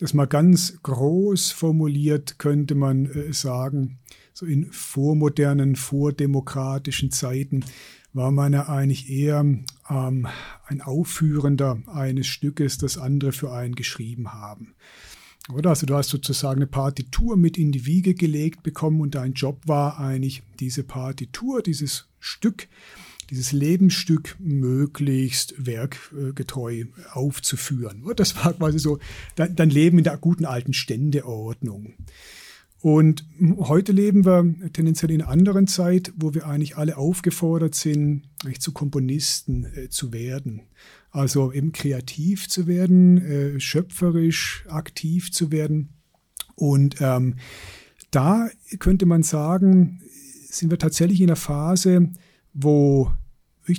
das 0.00 0.12
mal 0.12 0.26
ganz 0.26 0.78
groß 0.82 1.52
formuliert, 1.52 2.38
könnte 2.38 2.74
man 2.74 3.06
äh, 3.06 3.32
sagen, 3.32 3.98
so 4.34 4.44
in 4.44 4.70
vormodernen, 4.70 5.76
vordemokratischen 5.76 7.10
Zeiten 7.10 7.64
war 8.12 8.32
man 8.32 8.52
ja 8.52 8.68
eigentlich 8.68 9.08
eher 9.08 9.40
ähm, 9.88 10.26
ein 10.66 10.80
Aufführender 10.80 11.80
eines 11.86 12.26
Stückes, 12.26 12.78
das 12.78 12.98
andere 12.98 13.32
für 13.32 13.52
einen 13.52 13.74
geschrieben 13.74 14.32
haben. 14.32 14.74
Oder? 15.52 15.70
Also 15.70 15.86
du 15.86 15.94
hast 15.94 16.08
sozusagen 16.08 16.58
eine 16.58 16.66
Partitur 16.66 17.36
mit 17.36 17.56
in 17.56 17.72
die 17.72 17.86
Wiege 17.86 18.14
gelegt 18.14 18.62
bekommen 18.62 19.00
und 19.00 19.14
dein 19.14 19.32
Job 19.32 19.62
war 19.66 19.98
eigentlich 19.98 20.42
diese 20.58 20.82
Partitur, 20.82 21.62
dieses 21.62 22.08
Stück 22.18 22.68
dieses 23.30 23.52
Lebensstück 23.52 24.36
möglichst 24.38 25.54
werkgetreu 25.58 26.84
aufzuführen. 27.12 28.04
Das 28.16 28.36
war 28.36 28.54
quasi 28.54 28.78
so 28.78 28.98
dein 29.36 29.70
Leben 29.70 29.98
in 29.98 30.04
der 30.04 30.16
guten 30.16 30.44
alten 30.44 30.72
Ständeordnung. 30.72 31.94
Und 32.80 33.24
heute 33.58 33.90
leben 33.90 34.24
wir 34.24 34.54
tendenziell 34.72 35.10
in 35.10 35.20
einer 35.20 35.30
anderen 35.30 35.66
Zeit, 35.66 36.12
wo 36.16 36.34
wir 36.34 36.46
eigentlich 36.46 36.76
alle 36.76 36.96
aufgefordert 36.96 37.74
sind, 37.74 38.22
eigentlich 38.44 38.60
zu 38.60 38.72
Komponisten 38.72 39.64
äh, 39.74 39.88
zu 39.88 40.12
werden. 40.12 40.62
Also 41.10 41.52
eben 41.52 41.72
kreativ 41.72 42.48
zu 42.48 42.68
werden, 42.68 43.18
äh, 43.18 43.60
schöpferisch 43.60 44.64
aktiv 44.68 45.32
zu 45.32 45.50
werden. 45.50 45.88
Und 46.54 47.00
ähm, 47.00 47.36
da 48.12 48.48
könnte 48.78 49.06
man 49.06 49.24
sagen, 49.24 50.00
sind 50.48 50.70
wir 50.70 50.78
tatsächlich 50.78 51.20
in 51.20 51.28
einer 51.28 51.36
Phase, 51.36 52.10
wo 52.52 53.12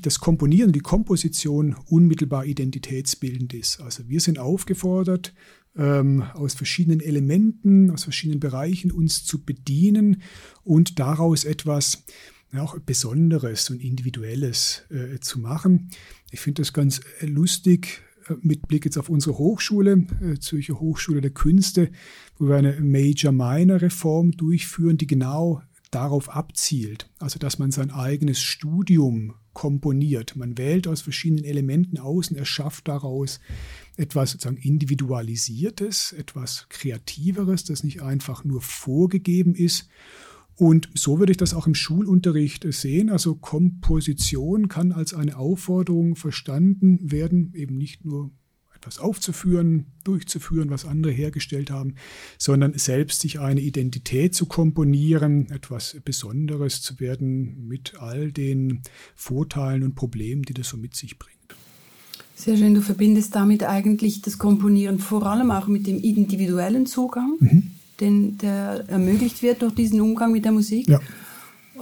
das 0.02 0.20
Komponieren, 0.20 0.72
die 0.72 0.82
Komposition 0.82 1.76
unmittelbar 1.88 2.46
identitätsbildend 2.46 3.56
ist. 3.56 3.82
Also 3.82 4.08
wir 4.08 4.22
sind 4.22 4.38
aufgefordert, 4.38 5.34
ähm, 5.76 6.24
aus 6.34 6.54
verschiedenen 6.54 7.00
Elementen, 7.00 7.90
aus 7.90 8.04
verschiedenen 8.04 8.40
Bereichen 8.40 8.92
uns 8.92 9.26
zu 9.26 9.44
bedienen 9.44 10.22
und 10.64 11.00
daraus 11.00 11.44
etwas 11.44 12.04
ja, 12.52 12.62
auch 12.62 12.78
Besonderes 12.80 13.70
und 13.70 13.82
Individuelles 13.82 14.84
äh, 14.90 15.20
zu 15.20 15.40
machen. 15.40 15.90
Ich 16.32 16.40
finde 16.40 16.62
das 16.62 16.74
ganz 16.74 17.02
äh, 17.22 17.26
lustig 17.26 18.02
äh, 18.28 18.34
mit 18.42 18.68
Blick 18.68 18.86
jetzt 18.86 18.98
auf 18.98 19.10
unsere 19.10 19.38
Hochschule, 19.38 20.06
äh, 20.22 20.40
Zürcher 20.40 20.80
Hochschule 20.80 21.22
der 21.22 21.32
Künste, 21.32 21.92
wo 22.38 22.48
wir 22.48 22.56
eine 22.56 22.80
Major-Minor-Reform 22.80 24.32
durchführen, 24.32 24.98
die 24.98 25.08
genau 25.08 25.62
darauf 25.92 26.30
abzielt. 26.30 27.10
Also, 27.20 27.40
dass 27.40 27.60
man 27.60 27.72
sein 27.72 27.92
eigenes 27.92 28.40
Studium 28.40 29.36
komponiert. 29.54 30.36
Man 30.36 30.58
wählt 30.58 30.88
aus 30.88 31.02
verschiedenen 31.02 31.44
Elementen 31.44 31.98
aus 31.98 32.30
und 32.30 32.38
erschafft 32.38 32.88
daraus 32.88 33.40
etwas 33.98 34.32
sozusagen 34.32 34.58
Individualisiertes, 34.58 36.14
etwas 36.14 36.68
Kreativeres, 36.70 37.66
das 37.66 37.84
nicht 37.84 38.02
einfach 38.02 38.44
nur 38.44 38.62
vorgegeben 38.62 39.56
ist. 39.56 39.90
Und 40.56 40.90
so 40.94 41.20
würde 41.20 41.32
ich 41.32 41.38
das 41.38 41.54
auch 41.54 41.68
im 41.68 41.76
Schulunterricht 41.76 42.66
sehen. 42.72 43.10
Also 43.10 43.36
Komposition 43.36 44.68
kann 44.68 44.92
als 44.92 45.14
eine 45.14 45.38
Aufforderung 45.38 46.16
verstanden 46.16 47.12
werden, 47.12 47.54
eben 47.54 47.78
nicht 47.78 48.06
nur 48.06 48.32
etwas 48.80 49.00
aufzuführen, 49.00 49.88
durchzuführen, 50.04 50.70
was 50.70 50.86
andere 50.86 51.12
hergestellt 51.12 51.70
haben, 51.70 51.96
sondern 52.38 52.74
selbst 52.78 53.20
sich 53.20 53.40
eine 53.40 53.60
Identität 53.60 54.34
zu 54.34 54.46
komponieren, 54.46 55.50
etwas 55.52 55.98
Besonderes 56.06 56.82
zu 56.82 57.00
werden 57.00 57.68
mit 57.68 57.96
all 58.00 58.32
den 58.32 58.82
Vorteilen 59.16 59.84
und 59.84 59.96
Problemen, 59.96 60.44
die 60.44 60.54
das 60.54 60.70
so 60.70 60.78
mit 60.78 60.96
sich 60.96 61.20
bringt. 61.20 61.36
Sehr 62.36 62.56
schön, 62.56 62.74
du 62.74 62.82
verbindest 62.82 63.36
damit 63.36 63.64
eigentlich 63.64 64.22
das 64.22 64.38
Komponieren 64.38 65.00
vor 65.00 65.26
allem 65.26 65.52
auch 65.52 65.68
mit 65.68 65.86
dem 65.86 66.00
individuellen 66.00 66.86
Zugang, 66.86 67.36
mhm. 67.40 67.72
den, 68.00 68.38
der 68.38 68.86
ermöglicht 68.88 69.44
wird 69.44 69.62
durch 69.62 69.76
diesen 69.76 70.00
Umgang 70.00 70.32
mit 70.32 70.46
der 70.46 70.54
Musik. 70.54 70.88
Ja. 70.88 71.02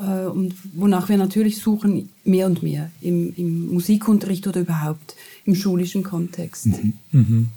Äh, 0.01 0.25
und 0.25 0.55
wonach 0.73 1.09
wir 1.09 1.17
natürlich 1.17 1.59
suchen, 1.59 2.09
mehr 2.23 2.47
und 2.47 2.63
mehr 2.63 2.89
im, 3.01 3.35
im 3.35 3.67
Musikunterricht 3.67 4.47
oder 4.47 4.61
überhaupt 4.61 5.15
im 5.47 5.55
schulischen 5.55 6.03
Kontext. 6.03 6.67
Mhm. 6.67 6.93
Mhm. 7.11 7.47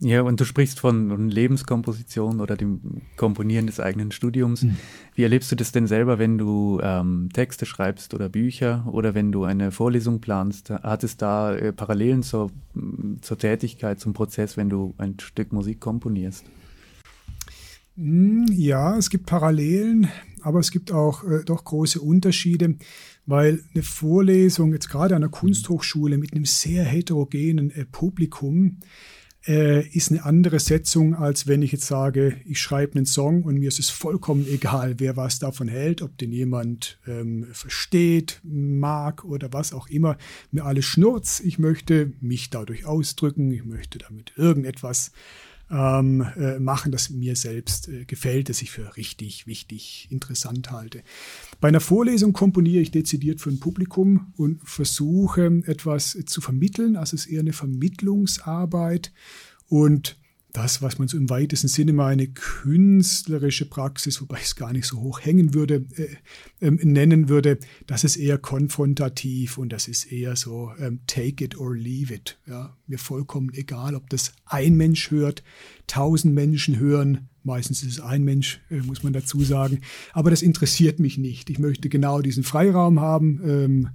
Ja, 0.00 0.22
und 0.22 0.40
du 0.40 0.44
sprichst 0.44 0.80
von 0.80 1.30
Lebenskomposition 1.30 2.40
oder 2.40 2.56
dem 2.56 2.80
Komponieren 3.16 3.66
des 3.66 3.78
eigenen 3.78 4.10
Studiums. 4.10 4.62
Mhm. 4.62 4.76
Wie 5.14 5.22
erlebst 5.22 5.52
du 5.52 5.56
das 5.56 5.70
denn 5.70 5.86
selber, 5.86 6.18
wenn 6.18 6.36
du 6.36 6.80
ähm, 6.82 7.28
Texte 7.32 7.64
schreibst 7.64 8.12
oder 8.12 8.28
Bücher 8.28 8.86
oder 8.90 9.14
wenn 9.14 9.30
du 9.30 9.44
eine 9.44 9.70
Vorlesung 9.70 10.20
planst? 10.20 10.70
Hat 10.70 11.04
es 11.04 11.16
da 11.16 11.54
äh, 11.54 11.72
Parallelen 11.72 12.22
zur, 12.22 12.50
zur 13.20 13.38
Tätigkeit, 13.38 14.00
zum 14.00 14.12
Prozess, 14.14 14.56
wenn 14.56 14.68
du 14.68 14.94
ein 14.98 15.16
Stück 15.20 15.52
Musik 15.52 15.80
komponierst? 15.80 16.44
Hm, 17.96 18.46
ja, 18.50 18.98
es 18.98 19.08
gibt 19.08 19.26
Parallelen, 19.26 20.08
aber 20.42 20.58
es 20.58 20.72
gibt 20.72 20.90
auch 20.90 21.22
äh, 21.24 21.44
doch 21.44 21.64
große 21.64 22.00
Unterschiede, 22.00 22.74
weil 23.24 23.62
eine 23.72 23.84
Vorlesung 23.84 24.72
jetzt 24.72 24.88
gerade 24.88 25.14
an 25.14 25.22
einer 25.22 25.30
Kunsthochschule 25.30 26.18
mit 26.18 26.32
einem 26.32 26.44
sehr 26.44 26.84
heterogenen 26.84 27.70
äh, 27.70 27.84
Publikum 27.84 28.80
äh, 29.46 29.86
ist 29.88 30.10
eine 30.10 30.24
andere 30.24 30.58
Setzung, 30.58 31.14
als 31.14 31.46
wenn 31.46 31.62
ich 31.62 31.70
jetzt 31.70 31.86
sage, 31.86 32.36
ich 32.46 32.58
schreibe 32.58 32.96
einen 32.96 33.06
Song 33.06 33.44
und 33.44 33.58
mir 33.58 33.68
ist 33.68 33.78
es 33.78 33.90
vollkommen 33.90 34.44
egal, 34.48 34.94
wer 34.98 35.16
was 35.16 35.38
davon 35.38 35.68
hält, 35.68 36.02
ob 36.02 36.18
den 36.18 36.32
jemand 36.32 36.98
ähm, 37.06 37.46
versteht, 37.52 38.40
mag 38.42 39.24
oder 39.24 39.52
was 39.52 39.72
auch 39.72 39.86
immer. 39.86 40.16
Mir 40.50 40.64
alles 40.64 40.86
schnurz. 40.86 41.38
Ich 41.38 41.60
möchte 41.60 42.12
mich 42.20 42.50
dadurch 42.50 42.86
ausdrücken. 42.86 43.52
Ich 43.52 43.64
möchte 43.64 43.98
damit 43.98 44.32
irgendetwas 44.36 45.12
ähm, 45.74 46.24
äh, 46.36 46.60
machen, 46.60 46.92
das 46.92 47.10
mir 47.10 47.34
selbst 47.34 47.88
äh, 47.88 48.04
gefällt, 48.04 48.48
das 48.48 48.62
ich 48.62 48.70
für 48.70 48.96
richtig, 48.96 49.46
wichtig, 49.48 50.06
interessant 50.10 50.70
halte. 50.70 51.02
Bei 51.60 51.68
einer 51.68 51.80
Vorlesung 51.80 52.32
komponiere 52.32 52.80
ich 52.80 52.92
dezidiert 52.92 53.40
für 53.40 53.50
ein 53.50 53.58
Publikum 53.58 54.32
und 54.36 54.60
versuche 54.62 55.62
etwas 55.66 56.16
zu 56.26 56.40
vermitteln. 56.40 56.96
Also 56.96 57.16
es 57.16 57.26
ist 57.26 57.32
eher 57.32 57.40
eine 57.40 57.52
Vermittlungsarbeit 57.52 59.12
und 59.66 60.16
das, 60.54 60.82
was 60.82 60.98
man 61.00 61.08
so 61.08 61.16
im 61.16 61.28
weitesten 61.28 61.66
Sinne 61.66 61.92
mal 61.92 62.12
eine 62.12 62.28
künstlerische 62.28 63.66
Praxis, 63.66 64.20
wobei 64.20 64.36
ich 64.36 64.44
es 64.44 64.56
gar 64.56 64.72
nicht 64.72 64.86
so 64.86 65.00
hoch 65.00 65.20
hängen 65.20 65.52
würde, 65.52 65.84
äh, 65.96 66.06
ähm, 66.60 66.78
nennen 66.80 67.28
würde, 67.28 67.58
das 67.88 68.04
ist 68.04 68.16
eher 68.16 68.38
konfrontativ 68.38 69.58
und 69.58 69.72
das 69.72 69.88
ist 69.88 70.12
eher 70.12 70.36
so 70.36 70.70
ähm, 70.78 71.00
take 71.08 71.44
it 71.44 71.58
or 71.58 71.76
leave 71.76 72.14
it. 72.14 72.38
Ja, 72.46 72.76
mir 72.86 72.98
vollkommen 72.98 73.52
egal, 73.52 73.96
ob 73.96 74.08
das 74.10 74.32
ein 74.46 74.76
Mensch 74.76 75.10
hört, 75.10 75.42
tausend 75.88 76.34
Menschen 76.34 76.78
hören, 76.78 77.28
meistens 77.42 77.82
ist 77.82 77.94
es 77.94 78.00
ein 78.00 78.22
Mensch, 78.22 78.60
äh, 78.70 78.76
muss 78.76 79.02
man 79.02 79.12
dazu 79.12 79.40
sagen, 79.42 79.80
aber 80.12 80.30
das 80.30 80.40
interessiert 80.40 81.00
mich 81.00 81.18
nicht. 81.18 81.50
Ich 81.50 81.58
möchte 81.58 81.88
genau 81.88 82.20
diesen 82.20 82.44
Freiraum 82.44 83.00
haben 83.00 83.40
ähm, 83.44 83.88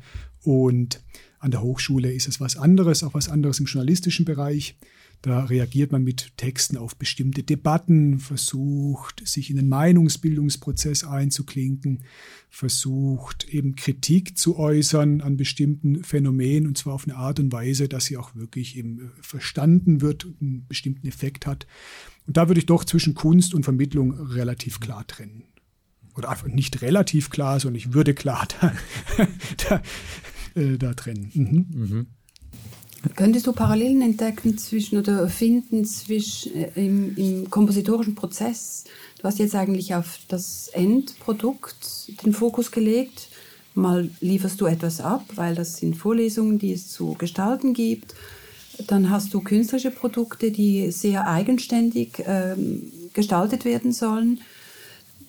und 0.43 1.01
an 1.39 1.51
der 1.51 1.61
Hochschule 1.61 2.11
ist 2.11 2.27
es 2.27 2.41
was 2.41 2.57
anderes, 2.57 3.01
auch 3.01 3.13
was 3.13 3.29
anderes 3.29 3.61
im 3.61 3.65
journalistischen 3.65 4.25
Bereich. 4.25 4.75
Da 5.21 5.43
reagiert 5.43 5.91
man 5.91 6.03
mit 6.03 6.37
Texten 6.37 6.77
auf 6.77 6.95
bestimmte 6.95 7.43
Debatten, 7.43 8.19
versucht, 8.19 9.27
sich 9.27 9.49
in 9.49 9.57
den 9.57 9.67
Meinungsbildungsprozess 9.67 11.03
einzuklinken, 11.03 12.05
versucht 12.49 13.49
eben 13.49 13.75
Kritik 13.75 14.37
zu 14.37 14.57
äußern 14.57 15.19
an 15.19 15.35
bestimmten 15.35 16.05
Phänomenen 16.05 16.67
und 16.67 16.77
zwar 16.77 16.93
auf 16.93 17.05
eine 17.05 17.17
Art 17.17 17.39
und 17.41 17.51
Weise, 17.51 17.89
dass 17.89 18.05
sie 18.05 18.15
auch 18.15 18.33
wirklich 18.35 18.77
eben 18.77 18.99
äh, 18.99 19.09
verstanden 19.21 19.99
wird 19.99 20.23
und 20.23 20.41
einen 20.41 20.67
bestimmten 20.67 21.05
Effekt 21.07 21.45
hat. 21.45 21.67
Und 22.25 22.37
da 22.37 22.47
würde 22.47 22.59
ich 22.59 22.65
doch 22.65 22.85
zwischen 22.85 23.13
Kunst 23.13 23.53
und 23.53 23.63
Vermittlung 23.63 24.13
relativ 24.13 24.79
klar 24.79 25.05
trennen. 25.05 25.43
Oder 26.15 26.29
einfach 26.29 26.47
nicht 26.47 26.81
relativ 26.81 27.29
klar, 27.29 27.59
sondern 27.59 27.77
ich 27.77 27.93
würde 27.93 28.13
klar 28.13 28.47
da, 28.61 28.73
da, 29.69 29.81
äh, 30.61 30.77
da 30.77 30.93
trennen. 30.93 31.29
Mhm. 31.33 31.67
Mhm. 31.73 32.07
Könntest 33.15 33.47
du 33.47 33.53
Parallelen 33.53 34.01
entdecken 34.01 34.57
zwischen 34.57 34.97
oder 34.97 35.29
finden 35.29 35.85
zwischen 35.85 36.55
äh, 36.55 36.71
im, 36.75 37.15
im, 37.15 37.49
kompositorischen 37.49 38.15
Prozess? 38.15 38.83
Du 39.19 39.23
hast 39.23 39.39
jetzt 39.39 39.55
eigentlich 39.55 39.95
auf 39.95 40.19
das 40.27 40.69
Endprodukt 40.73 42.11
den 42.23 42.33
Fokus 42.33 42.71
gelegt. 42.71 43.29
Mal 43.73 44.09
lieferst 44.19 44.59
du 44.59 44.65
etwas 44.65 44.99
ab, 44.99 45.23
weil 45.35 45.55
das 45.55 45.77
sind 45.77 45.95
Vorlesungen, 45.95 46.59
die 46.59 46.73
es 46.73 46.89
zu 46.89 47.13
gestalten 47.13 47.73
gibt. 47.73 48.15
Dann 48.87 49.09
hast 49.09 49.33
du 49.33 49.41
künstlerische 49.41 49.91
Produkte, 49.91 50.51
die 50.51 50.91
sehr 50.91 51.27
eigenständig 51.27 52.23
ähm, 52.25 52.91
gestaltet 53.13 53.65
werden 53.65 53.93
sollen. 53.93 54.41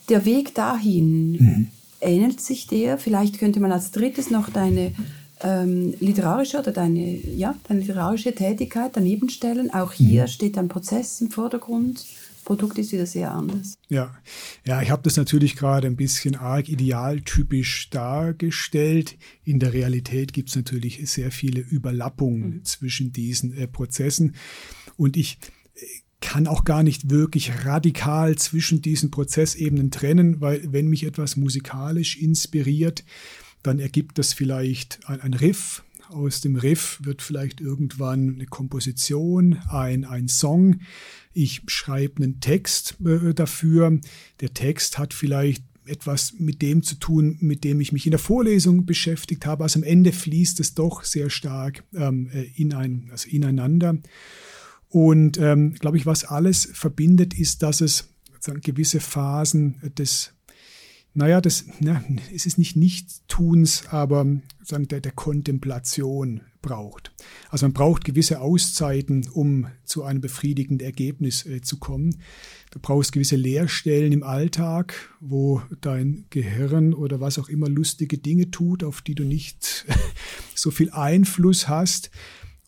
Der 0.08 0.24
Weg 0.24 0.54
dahin, 0.54 1.32
mhm. 1.32 1.66
ähnelt 2.00 2.40
sich 2.40 2.66
der? 2.66 2.98
Vielleicht 2.98 3.38
könnte 3.38 3.60
man 3.60 3.70
als 3.70 3.92
drittes 3.92 4.30
noch 4.30 4.50
deine 4.50 4.92
ähm, 5.42 5.94
literarische 6.00 6.58
oder 6.58 6.72
deine, 6.72 7.16
ja, 7.16 7.54
deine 7.68 7.80
literarische 7.80 8.34
Tätigkeit 8.34 8.92
daneben 8.94 9.28
stellen. 9.28 9.72
Auch 9.72 9.92
hier 9.92 10.22
mhm. 10.22 10.28
steht 10.28 10.58
ein 10.58 10.68
Prozess 10.68 11.20
im 11.20 11.30
Vordergrund. 11.30 12.04
Produkt 12.44 12.78
ist 12.78 12.92
wieder 12.92 13.06
sehr 13.06 13.30
anders. 13.30 13.78
Ja, 13.88 14.16
ja 14.66 14.82
ich 14.82 14.90
habe 14.90 15.02
das 15.02 15.16
natürlich 15.16 15.56
gerade 15.56 15.86
ein 15.86 15.96
bisschen 15.96 16.36
arg 16.36 16.68
idealtypisch 16.68 17.90
dargestellt. 17.90 19.16
In 19.44 19.60
der 19.60 19.72
Realität 19.72 20.32
gibt 20.32 20.48
es 20.48 20.56
natürlich 20.56 21.00
sehr 21.10 21.30
viele 21.30 21.60
Überlappungen 21.60 22.56
mhm. 22.56 22.64
zwischen 22.64 23.12
diesen 23.12 23.52
äh, 23.56 23.68
Prozessen. 23.68 24.34
Und 24.96 25.16
ich 25.16 25.38
äh, 25.74 25.80
kann 26.20 26.46
auch 26.46 26.64
gar 26.64 26.82
nicht 26.82 27.10
wirklich 27.10 27.64
radikal 27.64 28.36
zwischen 28.36 28.82
diesen 28.82 29.10
Prozessebenen 29.10 29.90
trennen, 29.90 30.40
weil 30.40 30.72
wenn 30.72 30.88
mich 30.88 31.04
etwas 31.04 31.36
musikalisch 31.36 32.16
inspiriert, 32.16 33.04
dann 33.62 33.78
ergibt 33.78 34.18
das 34.18 34.32
vielleicht 34.32 35.00
ein, 35.06 35.20
ein 35.20 35.34
Riff. 35.34 35.82
Aus 36.08 36.40
dem 36.40 36.56
Riff 36.56 36.98
wird 37.02 37.22
vielleicht 37.22 37.60
irgendwann 37.60 38.34
eine 38.34 38.46
Komposition, 38.46 39.58
ein, 39.68 40.04
ein 40.04 40.28
Song. 40.28 40.80
Ich 41.32 41.62
schreibe 41.68 42.22
einen 42.22 42.40
Text 42.40 42.96
äh, 43.04 43.32
dafür. 43.32 44.00
Der 44.40 44.52
Text 44.52 44.98
hat 44.98 45.14
vielleicht 45.14 45.62
etwas 45.86 46.34
mit 46.38 46.62
dem 46.62 46.82
zu 46.82 46.96
tun, 46.96 47.36
mit 47.40 47.64
dem 47.64 47.80
ich 47.80 47.92
mich 47.92 48.06
in 48.06 48.10
der 48.10 48.18
Vorlesung 48.18 48.86
beschäftigt 48.86 49.46
habe. 49.46 49.64
Also 49.64 49.80
am 49.80 49.84
Ende 49.84 50.12
fließt 50.12 50.60
es 50.60 50.74
doch 50.74 51.04
sehr 51.04 51.30
stark 51.30 51.84
ähm, 51.94 52.28
äh, 52.32 52.44
in 52.56 52.74
ein, 52.74 53.08
also 53.10 53.28
ineinander. 53.28 53.98
Und 54.88 55.38
ähm, 55.38 55.74
glaube 55.74 55.96
ich, 55.96 56.06
was 56.06 56.24
alles 56.24 56.68
verbindet, 56.72 57.34
ist, 57.34 57.62
dass 57.62 57.80
es 57.80 58.08
gewisse 58.62 59.00
Phasen 59.00 59.76
des 59.96 60.32
naja, 61.12 61.40
das, 61.40 61.64
na, 61.80 62.04
es 62.32 62.46
ist 62.46 62.58
nicht 62.58 62.76
Nichtstuns, 62.76 63.88
aber 63.88 64.26
sagen, 64.62 64.88
der, 64.88 65.00
der 65.00 65.12
Kontemplation 65.12 66.42
braucht. 66.62 67.12
Also 67.48 67.66
man 67.66 67.72
braucht 67.72 68.04
gewisse 68.04 68.40
Auszeiten, 68.40 69.28
um 69.32 69.66
zu 69.84 70.04
einem 70.04 70.20
befriedigenden 70.20 70.86
Ergebnis 70.86 71.46
äh, 71.46 71.62
zu 71.62 71.78
kommen. 71.78 72.18
Du 72.70 72.78
brauchst 72.80 73.12
gewisse 73.12 73.36
Leerstellen 73.36 74.12
im 74.12 74.22
Alltag, 74.22 74.94
wo 75.20 75.62
dein 75.80 76.26
Gehirn 76.30 76.94
oder 76.94 77.20
was 77.20 77.38
auch 77.38 77.48
immer 77.48 77.68
lustige 77.68 78.18
Dinge 78.18 78.50
tut, 78.50 78.84
auf 78.84 79.02
die 79.02 79.14
du 79.14 79.24
nicht 79.24 79.86
so 80.54 80.70
viel 80.70 80.90
Einfluss 80.90 81.68
hast. 81.68 82.10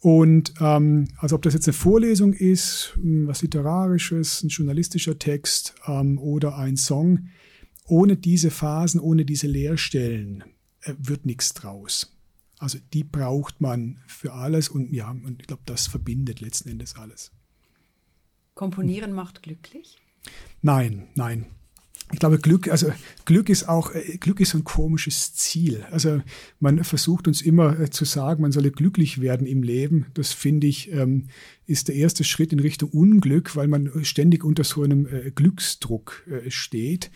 Und 0.01 0.55
ähm, 0.61 1.07
also 1.19 1.37
ob 1.37 1.43
das 1.43 1.55
jetzt 1.55 1.69
eine 1.69 1.75
Vorlesung 1.75 2.33
ist, 2.33 2.99
was 3.01 3.43
literarisches, 3.43 4.43
ein 4.43 4.49
journalistischer 4.49 5.17
Text 5.17 5.75
ähm, 5.87 6.19
oder 6.19 6.59
ein 6.59 6.77
Song, 6.77 7.29
ohne 7.87 8.17
diese 8.17 8.51
Phasen, 8.51 9.01
ohne 9.01 9.25
diese 9.25 9.47
Leerstellen 9.47 10.45
äh, 10.83 10.95
wird 10.99 11.27
nichts 11.27 11.55
draus. 11.55 12.17
Also 12.59 12.79
die 12.93 13.05
braucht 13.05 13.61
man 13.61 13.99
für 14.07 14.35
alles 14.35 14.69
und 14.69 14.93
ja, 14.93 15.11
und 15.11 15.41
ich 15.41 15.49
glaube, 15.49 15.63
das 15.67 15.89
verbindet 15.89 16.41
letzten 16.41 16.69
Endes 16.69 16.95
alles. 16.97 17.33
Komponieren 18.55 19.13
macht 19.13 19.43
glücklich? 19.43 19.97
Nein, 20.61 21.09
nein. 21.15 21.47
Ich 22.13 22.19
glaube, 22.19 22.39
Glück, 22.39 22.69
also 22.69 22.93
Glück 23.25 23.49
ist 23.49 23.69
auch, 23.69 23.95
äh, 23.95 24.19
Glück 24.19 24.39
ist 24.39 24.51
so 24.51 24.59
ein 24.59 24.65
komisches 24.65 25.35
Ziel. 25.35 25.85
Also 25.91 26.21
man 26.61 26.85
versucht 26.85 27.27
uns 27.27 27.41
immer 27.41 27.81
äh, 27.81 27.91
zu 27.91 28.05
sagen, 28.05 28.43
man 28.43 28.53
solle 28.53 28.71
glücklich 28.71 29.21
werden 29.21 29.47
im 29.47 29.63
Leben. 29.63 30.07
Das 30.15 30.33
finde 30.33 30.67
ich, 30.67 30.93
ähm, 30.93 31.29
ist 31.67 31.89
der 31.89 31.95
erste 31.95 32.23
Schritt 32.23 32.53
in 32.53 32.61
Richtung 32.61 32.91
Unglück, 32.91 33.57
weil 33.57 33.67
man 33.67 34.05
ständig 34.05 34.45
unter 34.45 34.63
so 34.63 34.83
einem 34.83 35.09
Glücksdruck 35.35 36.29
steht. 36.49 37.11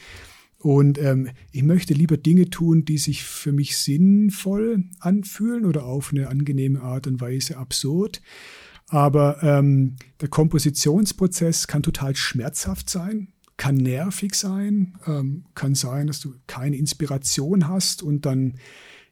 Und 0.59 0.99
ähm, 0.99 1.29
ich 1.53 1.63
möchte 1.63 1.95
lieber 1.95 2.17
Dinge 2.17 2.49
tun, 2.49 2.85
die 2.85 2.99
sich 2.99 3.25
für 3.25 3.53
mich 3.53 3.77
sinnvoll 3.77 4.85
anfühlen 5.01 5.65
oder 5.65 5.85
auf 5.85 6.13
eine 6.13 6.29
angenehme 6.29 6.81
Art 6.81 7.07
und 7.07 7.21
Weise 7.21 7.59
absurd. 7.59 8.23
Aber 8.89 9.43
ähm, 9.43 9.97
der 10.21 10.29
Kompositionsprozess 10.29 11.67
kann 11.67 11.83
total 11.83 12.15
schmerzhaft 12.15 12.89
sein, 12.89 13.29
kann 13.57 13.77
nervig 13.77 14.35
sein, 14.35 14.95
ähm, 15.07 15.45
kann 15.55 15.75
sein, 15.75 16.07
dass 16.07 16.21
du 16.21 16.35
keine 16.47 16.77
Inspiration 16.77 17.69
hast 17.69 18.03
und 18.03 18.27
dann 18.27 18.55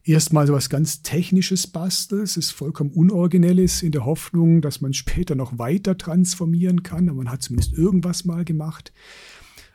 erstmal 0.05 0.47
so 0.47 0.53
was 0.53 0.71
ganz 0.71 1.03
Technisches 1.03 1.67
bastelst, 1.67 2.37
ist 2.37 2.53
vollkommen 2.53 2.91
Unoriginelles 2.91 3.83
in 3.83 3.93
der 3.93 4.05
Hoffnung, 4.05 4.61
dass 4.61 4.81
man 4.81 4.93
später 4.93 5.35
noch 5.35 5.59
weiter 5.59 5.99
transformieren 5.99 6.83
kann, 6.83 7.09
aber 7.09 7.19
man 7.19 7.31
hat 7.31 7.43
zumindest 7.43 7.73
irgendwas 7.73 8.25
mal 8.25 8.45
gemacht. 8.45 8.93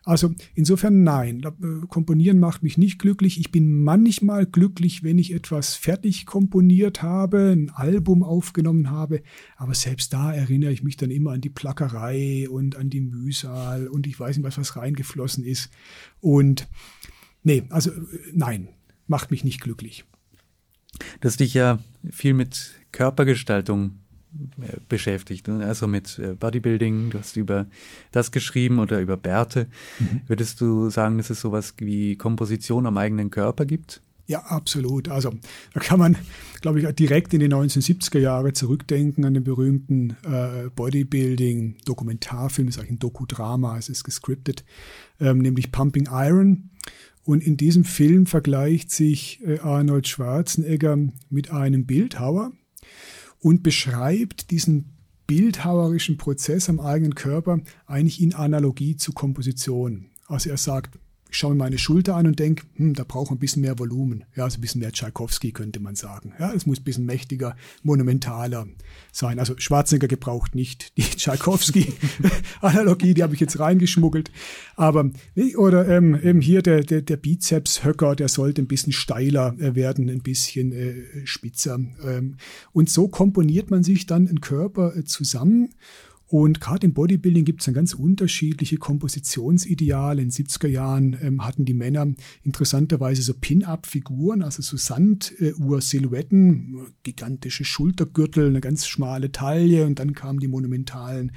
Also 0.10 0.34
insofern 0.56 1.04
nein, 1.04 1.44
äh, 1.44 1.86
komponieren 1.86 2.40
macht 2.40 2.64
mich 2.64 2.80
nicht 2.80 2.98
glücklich. 2.98 3.40
Ich 3.40 3.52
bin 3.52 3.84
manchmal 3.84 4.48
glücklich, 4.48 5.04
wenn 5.04 5.20
ich 5.20 5.32
etwas 5.32 5.76
fertig 5.76 6.26
komponiert 6.26 7.04
habe, 7.04 7.52
ein 7.52 7.70
Album 7.70 8.24
aufgenommen 8.24 8.90
habe, 8.90 9.22
aber 9.56 9.76
selbst 9.76 10.12
da 10.12 10.34
erinnere 10.34 10.72
ich 10.72 10.82
mich 10.82 10.98
dann 10.98 11.12
immer 11.12 11.34
an 11.34 11.42
die 11.42 11.52
Plackerei 11.52 12.50
und 12.50 12.76
an 12.76 12.90
die 12.90 13.02
Mühsal 13.02 13.88
und 13.88 14.08
ich 14.08 14.20
weiß 14.20 14.38
nicht, 14.38 14.46
was 14.48 14.58
was 14.58 14.76
reingeflossen 14.76 15.44
ist. 15.44 15.70
Und 16.22 16.68
nee, 17.44 17.66
also 17.70 17.92
äh, 17.92 17.96
nein, 18.34 18.70
macht 19.06 19.30
mich 19.30 19.44
nicht 19.44 19.62
glücklich. 19.62 20.06
Du 21.22 21.28
hast 21.28 21.40
dich 21.40 21.54
ja 21.54 21.78
viel 22.10 22.34
mit 22.34 22.72
Körpergestaltung 22.92 24.00
beschäftigt. 24.88 25.48
Ne? 25.48 25.66
Also 25.66 25.88
mit 25.88 26.20
äh, 26.20 26.34
Bodybuilding, 26.34 27.10
du 27.10 27.20
hast 27.20 27.36
über 27.36 27.68
das 28.12 28.32
geschrieben 28.32 28.80
oder 28.80 29.00
über 29.00 29.18
Bärte. 29.18 29.68
Mhm. 30.00 30.22
Würdest 30.28 30.62
du 30.62 30.90
sagen, 30.90 31.18
dass 31.18 31.30
es 31.30 31.42
sowas 31.42 31.74
wie 31.78 32.16
Komposition 32.16 32.86
am 32.86 32.98
eigenen 32.98 33.30
Körper 33.30 33.66
gibt? 33.66 34.02
Ja, 34.30 34.42
absolut. 34.42 35.10
Also 35.10 35.34
da 35.74 35.80
kann 35.80 35.98
man, 35.98 36.16
glaube 36.62 36.80
ich, 36.80 36.88
direkt 36.94 37.34
in 37.34 37.40
die 37.40 37.48
1970er 37.48 38.20
Jahre 38.20 38.54
zurückdenken 38.54 39.26
an 39.26 39.34
den 39.34 39.44
berühmten 39.44 40.12
äh, 40.24 40.70
Bodybuilding-Dokumentarfilm, 40.76 42.68
ist 42.68 42.78
eigentlich 42.78 42.92
ein 42.92 43.00
Dokudrama, 43.00 43.80
es 43.80 43.90
ist 43.90 44.04
gescriptet, 44.04 44.64
ähm, 45.20 45.40
nämlich 45.40 45.72
Pumping 45.72 46.08
Iron. 46.12 46.70
Und 47.24 47.44
in 47.44 47.58
diesem 47.58 47.84
Film 47.84 48.28
vergleicht 48.28 48.92
sich 48.92 49.44
äh, 49.44 49.60
Arnold 49.62 50.08
Schwarzenegger 50.08 51.00
mit 51.32 51.50
einem 51.50 51.88
Bildhauer, 51.88 52.52
und 53.40 53.64
beschreibt 53.64 54.52
diesen 54.52 54.98
bildhauerischen 55.28 56.18
Prozess 56.18 56.70
am 56.70 56.80
eigenen 56.80 57.16
Körper 57.16 57.60
eigentlich 57.86 58.22
in 58.22 58.34
Analogie 58.34 58.96
zu 58.96 59.14
Komposition. 59.14 60.08
Also 60.28 60.50
er 60.50 60.58
sagt, 60.58 60.98
ich 61.30 61.38
schaue 61.38 61.52
mir 61.52 61.58
meine 61.58 61.78
Schulter 61.78 62.16
an 62.16 62.26
und 62.26 62.40
denke, 62.40 62.64
hm, 62.76 62.96
da 62.96 63.04
braucht 63.04 63.30
man 63.30 63.38
ein 63.38 63.40
bisschen 63.40 63.62
mehr 63.62 63.78
Volumen. 63.78 64.26
Ja, 64.36 64.46
also 64.46 64.58
ein 64.58 64.62
bisschen 64.62 64.82
mehr 64.82 64.92
Tchaikovsky 64.92 65.52
könnte 65.52 65.80
man 65.80 65.96
sagen. 65.96 66.34
Ja, 66.40 66.52
es 66.54 66.66
muss 66.66 66.80
ein 66.80 66.84
bisschen 66.84 67.06
mächtiger, 67.06 67.56
monumentaler 67.84 68.68
sein. 69.12 69.38
Also 69.38 69.54
Schwarzenegger 69.58 70.08
gebraucht 70.08 70.56
nicht 70.56 70.98
die 70.98 71.04
Tchaikovsky-Analogie, 71.18 73.14
die 73.14 73.22
habe 73.22 73.36
ich 73.36 73.40
jetzt 73.40 73.60
reingeschmuggelt. 73.60 74.32
Aber, 74.76 75.12
oder 75.58 75.88
ähm, 75.88 76.20
eben 76.22 76.42
hier 76.42 76.64
der, 76.64 76.82
der, 76.84 77.04
der 77.04 77.18
Bizeps-Höcker, 77.18 78.16
der 78.16 78.28
sollte 78.28 78.64
ein 78.64 78.68
bisschen 78.68 78.94
steiler 78.94 79.56
äh, 79.60 79.76
werden, 79.76 80.10
ein 80.10 80.24
bisschen 80.24 80.72
äh, 80.72 81.26
spitzer. 81.26 81.80
Ähm, 82.04 82.38
und 82.72 82.90
so 82.90 83.08
komponiert 83.08 83.70
man 83.70 83.84
sich 83.84 84.08
dann 84.08 84.28
einen 84.28 84.42
Körper 84.42 84.96
äh, 84.96 85.04
zusammen 85.04 85.70
und 86.30 86.62
gerade 86.62 86.86
im 86.86 86.94
Bodybuilding 86.94 87.44
gibt 87.44 87.62
es 87.62 87.66
dann 87.66 87.74
ganz 87.74 87.94
unterschiedliche 87.94 88.78
Kompositionsideale. 88.78 90.22
In 90.22 90.30
den 90.30 90.46
70er 90.46 90.68
Jahren 90.68 91.18
ähm, 91.22 91.46
hatten 91.46 91.66
die 91.66 91.74
Männer 91.74 92.08
interessanterweise 92.44 93.22
so 93.22 93.34
Pin-Up-Figuren, 93.34 94.44
also 94.44 94.62
so 94.62 94.78
Sanduhr-Silhouetten, 94.78 96.94
gigantische 97.04 97.66
Schultergürtel, 97.66 98.48
eine 98.48 98.62
ganz 98.62 98.88
schmale 98.88 99.32
Taille 99.32 99.86
und 99.86 100.00
dann 100.00 100.14
kamen 100.14 100.40
die 100.40 100.48
monumentalen 100.48 101.32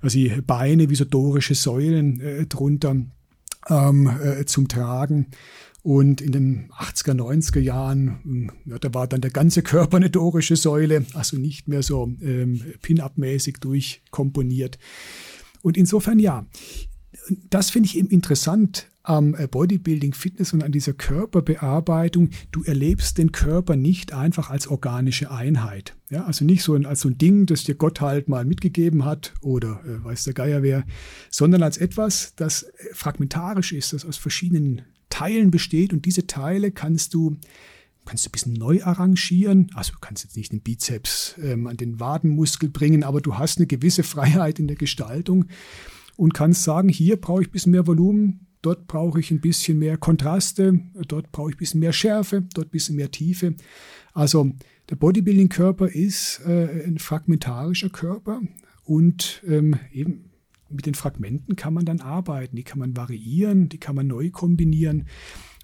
also 0.00 0.18
die 0.18 0.28
Beine 0.40 0.90
wie 0.90 0.94
so 0.94 1.04
dorische 1.04 1.54
Säulen 1.54 2.20
äh, 2.20 2.46
drunter 2.46 2.96
ähm, 3.68 4.10
äh, 4.22 4.44
zum 4.46 4.68
Tragen. 4.68 5.26
Und 5.82 6.20
in 6.20 6.32
den 6.32 6.70
80er, 6.72 7.14
90er 7.14 7.60
Jahren, 7.60 8.20
hm, 8.22 8.52
ja, 8.66 8.78
da 8.78 8.92
war 8.92 9.06
dann 9.06 9.22
der 9.22 9.30
ganze 9.30 9.62
Körper 9.62 9.96
eine 9.96 10.10
dorische 10.10 10.56
Säule, 10.56 11.06
also 11.14 11.38
nicht 11.38 11.68
mehr 11.68 11.82
so 11.82 12.12
ähm, 12.20 12.62
Pin-Up-mäßig 12.82 13.58
durchkomponiert. 13.60 14.78
Und 15.62 15.76
insofern 15.76 16.18
ja, 16.18 16.46
das 17.48 17.70
finde 17.70 17.86
ich 17.86 17.96
eben 17.96 18.08
interessant 18.08 18.88
am 19.02 19.34
äh, 19.34 19.46
Bodybuilding, 19.46 20.12
Fitness 20.12 20.52
und 20.52 20.62
an 20.62 20.72
dieser 20.72 20.92
Körperbearbeitung. 20.92 22.30
Du 22.52 22.62
erlebst 22.62 23.18
den 23.18 23.32
Körper 23.32 23.76
nicht 23.76 24.12
einfach 24.12 24.50
als 24.50 24.68
organische 24.68 25.30
Einheit. 25.30 25.96
Ja, 26.10 26.24
also 26.24 26.44
nicht 26.44 26.62
so 26.62 26.74
ein, 26.74 26.86
als 26.86 27.00
so 27.00 27.08
ein 27.08 27.18
Ding, 27.18 27.46
das 27.46 27.64
dir 27.64 27.74
Gott 27.74 28.00
halt 28.00 28.28
mal 28.28 28.44
mitgegeben 28.44 29.04
hat 29.04 29.32
oder 29.40 29.80
äh, 29.84 30.04
weiß 30.04 30.24
der 30.24 30.34
Geier 30.34 30.62
wer, 30.62 30.84
sondern 31.30 31.62
als 31.62 31.78
etwas, 31.78 32.34
das 32.36 32.64
äh, 32.64 32.68
fragmentarisch 32.92 33.72
ist, 33.72 33.92
das 33.92 34.04
aus 34.04 34.18
verschiedenen 34.18 34.82
Teilen 35.10 35.50
besteht 35.50 35.92
und 35.92 36.06
diese 36.06 36.26
Teile 36.26 36.70
kannst 36.70 37.12
du 37.14 37.36
kannst 38.06 38.24
du 38.24 38.28
ein 38.28 38.32
bisschen 38.32 38.52
neu 38.54 38.82
arrangieren. 38.82 39.70
Also 39.74 39.92
du 39.92 39.98
kannst 40.00 40.24
jetzt 40.24 40.36
nicht 40.36 40.52
den 40.52 40.60
Bizeps 40.60 41.36
ähm, 41.42 41.66
an 41.66 41.76
den 41.76 42.00
Wadenmuskel 42.00 42.68
bringen, 42.68 43.04
aber 43.04 43.20
du 43.20 43.38
hast 43.38 43.58
eine 43.58 43.66
gewisse 43.66 44.02
Freiheit 44.02 44.58
in 44.58 44.66
der 44.66 44.76
Gestaltung 44.76 45.44
und 46.16 46.34
kannst 46.34 46.64
sagen, 46.64 46.88
hier 46.88 47.20
brauche 47.20 47.42
ich 47.42 47.48
ein 47.48 47.52
bisschen 47.52 47.72
mehr 47.72 47.86
Volumen, 47.86 48.46
dort 48.62 48.86
brauche 48.86 49.20
ich 49.20 49.30
ein 49.30 49.40
bisschen 49.40 49.78
mehr 49.78 49.96
Kontraste, 49.96 50.80
dort 51.06 51.30
brauche 51.30 51.50
ich 51.50 51.56
ein 51.56 51.58
bisschen 51.58 51.80
mehr 51.80 51.92
Schärfe, 51.92 52.42
dort 52.54 52.68
ein 52.68 52.70
bisschen 52.70 52.96
mehr 52.96 53.10
Tiefe. 53.10 53.54
Also 54.12 54.50
der 54.88 54.96
Bodybuilding-Körper 54.96 55.88
ist 55.88 56.40
äh, 56.46 56.84
ein 56.86 56.98
fragmentarischer 56.98 57.90
Körper 57.90 58.40
und 58.84 59.42
ähm, 59.46 59.76
eben 59.92 60.29
mit 60.70 60.86
den 60.86 60.94
Fragmenten 60.94 61.56
kann 61.56 61.74
man 61.74 61.84
dann 61.84 62.00
arbeiten, 62.00 62.56
die 62.56 62.62
kann 62.62 62.78
man 62.78 62.96
variieren, 62.96 63.68
die 63.68 63.78
kann 63.78 63.96
man 63.96 64.06
neu 64.06 64.30
kombinieren. 64.30 65.06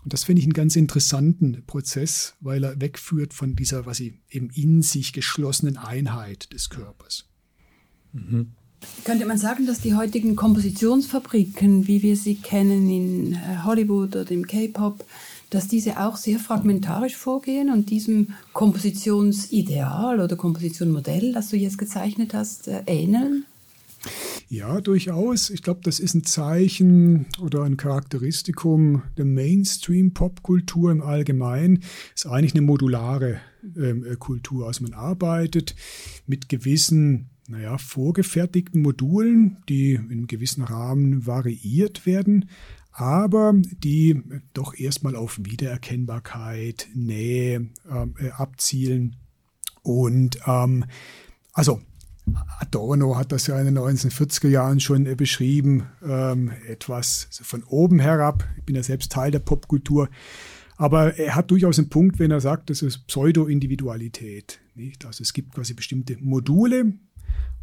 Und 0.04 0.12
das 0.12 0.24
finde 0.24 0.40
ich 0.40 0.46
einen 0.46 0.52
ganz 0.52 0.76
interessanten 0.76 1.64
Prozess, 1.66 2.34
weil 2.40 2.64
er 2.64 2.80
wegführt 2.80 3.34
von 3.34 3.56
dieser, 3.56 3.86
was 3.86 3.96
sie 3.96 4.20
eben 4.30 4.50
in 4.50 4.82
sich 4.82 5.12
geschlossenen 5.12 5.76
Einheit 5.76 6.52
des 6.52 6.70
Körpers. 6.70 7.28
Mhm. 8.12 8.52
Könnte 9.04 9.26
man 9.26 9.38
sagen, 9.38 9.66
dass 9.66 9.80
die 9.80 9.94
heutigen 9.94 10.36
Kompositionsfabriken, 10.36 11.88
wie 11.88 12.02
wir 12.02 12.16
sie 12.16 12.36
kennen 12.36 12.88
in 12.88 13.32
äh, 13.32 13.64
Hollywood 13.64 14.14
oder 14.14 14.30
im 14.30 14.46
K-Pop, 14.46 15.04
dass 15.50 15.68
diese 15.68 15.98
auch 15.98 16.16
sehr 16.16 16.38
fragmentarisch 16.38 17.16
vorgehen 17.16 17.70
und 17.72 17.90
diesem 17.90 18.34
Kompositionsideal 18.52 20.20
oder 20.20 20.36
Kompositionmodell, 20.36 21.32
das 21.32 21.48
du 21.48 21.56
jetzt 21.56 21.78
gezeichnet 21.78 22.34
hast, 22.34 22.68
äh, 22.68 22.82
ähneln? 22.86 23.44
Ja, 24.48 24.80
durchaus. 24.80 25.50
Ich 25.50 25.62
glaube, 25.62 25.80
das 25.82 25.98
ist 25.98 26.14
ein 26.14 26.22
Zeichen 26.22 27.26
oder 27.40 27.64
ein 27.64 27.76
Charakteristikum 27.76 29.02
der 29.18 29.24
Mainstream-Popkultur 29.24 30.92
im 30.92 31.02
Allgemeinen. 31.02 31.82
Ist 32.14 32.26
eigentlich 32.26 32.54
eine 32.54 32.62
modulare 32.62 33.40
ähm, 33.76 34.04
äh, 34.04 34.14
Kultur. 34.14 34.68
Also 34.68 34.84
man 34.84 34.92
arbeitet 34.92 35.74
mit 36.28 36.48
gewissen, 36.48 37.30
naja, 37.48 37.76
vorgefertigten 37.76 38.82
Modulen, 38.82 39.56
die 39.68 39.94
in 39.94 40.12
einem 40.12 40.26
gewissen 40.28 40.62
Rahmen 40.62 41.26
variiert 41.26 42.06
werden, 42.06 42.48
aber 42.92 43.52
die 43.82 44.22
doch 44.54 44.78
erstmal 44.78 45.16
auf 45.16 45.40
Wiedererkennbarkeit, 45.42 46.86
Nähe 46.94 47.68
ähm, 47.90 48.14
äh, 48.20 48.30
abzielen. 48.30 49.16
Und 49.82 50.38
ähm, 50.46 50.84
also 51.52 51.80
Adorno 52.58 53.16
hat 53.16 53.32
das 53.32 53.46
ja 53.46 53.58
in 53.58 53.66
den 53.66 53.78
1940er 53.78 54.48
Jahren 54.48 54.80
schon 54.80 55.06
äh, 55.06 55.14
beschrieben, 55.14 55.84
ähm, 56.02 56.50
etwas 56.66 57.28
von 57.42 57.62
oben 57.64 57.98
herab. 57.98 58.44
Ich 58.56 58.64
bin 58.64 58.76
ja 58.76 58.82
selbst 58.82 59.12
Teil 59.12 59.30
der 59.30 59.40
Popkultur. 59.40 60.08
Aber 60.76 61.16
er 61.18 61.34
hat 61.34 61.50
durchaus 61.50 61.78
einen 61.78 61.88
Punkt, 61.88 62.18
wenn 62.18 62.30
er 62.30 62.40
sagt, 62.40 62.68
das 62.68 62.82
ist 62.82 63.06
Pseudo-Individualität. 63.06 64.60
Also 65.04 65.22
es 65.22 65.32
gibt 65.32 65.54
quasi 65.54 65.72
bestimmte 65.72 66.18
Module 66.20 66.92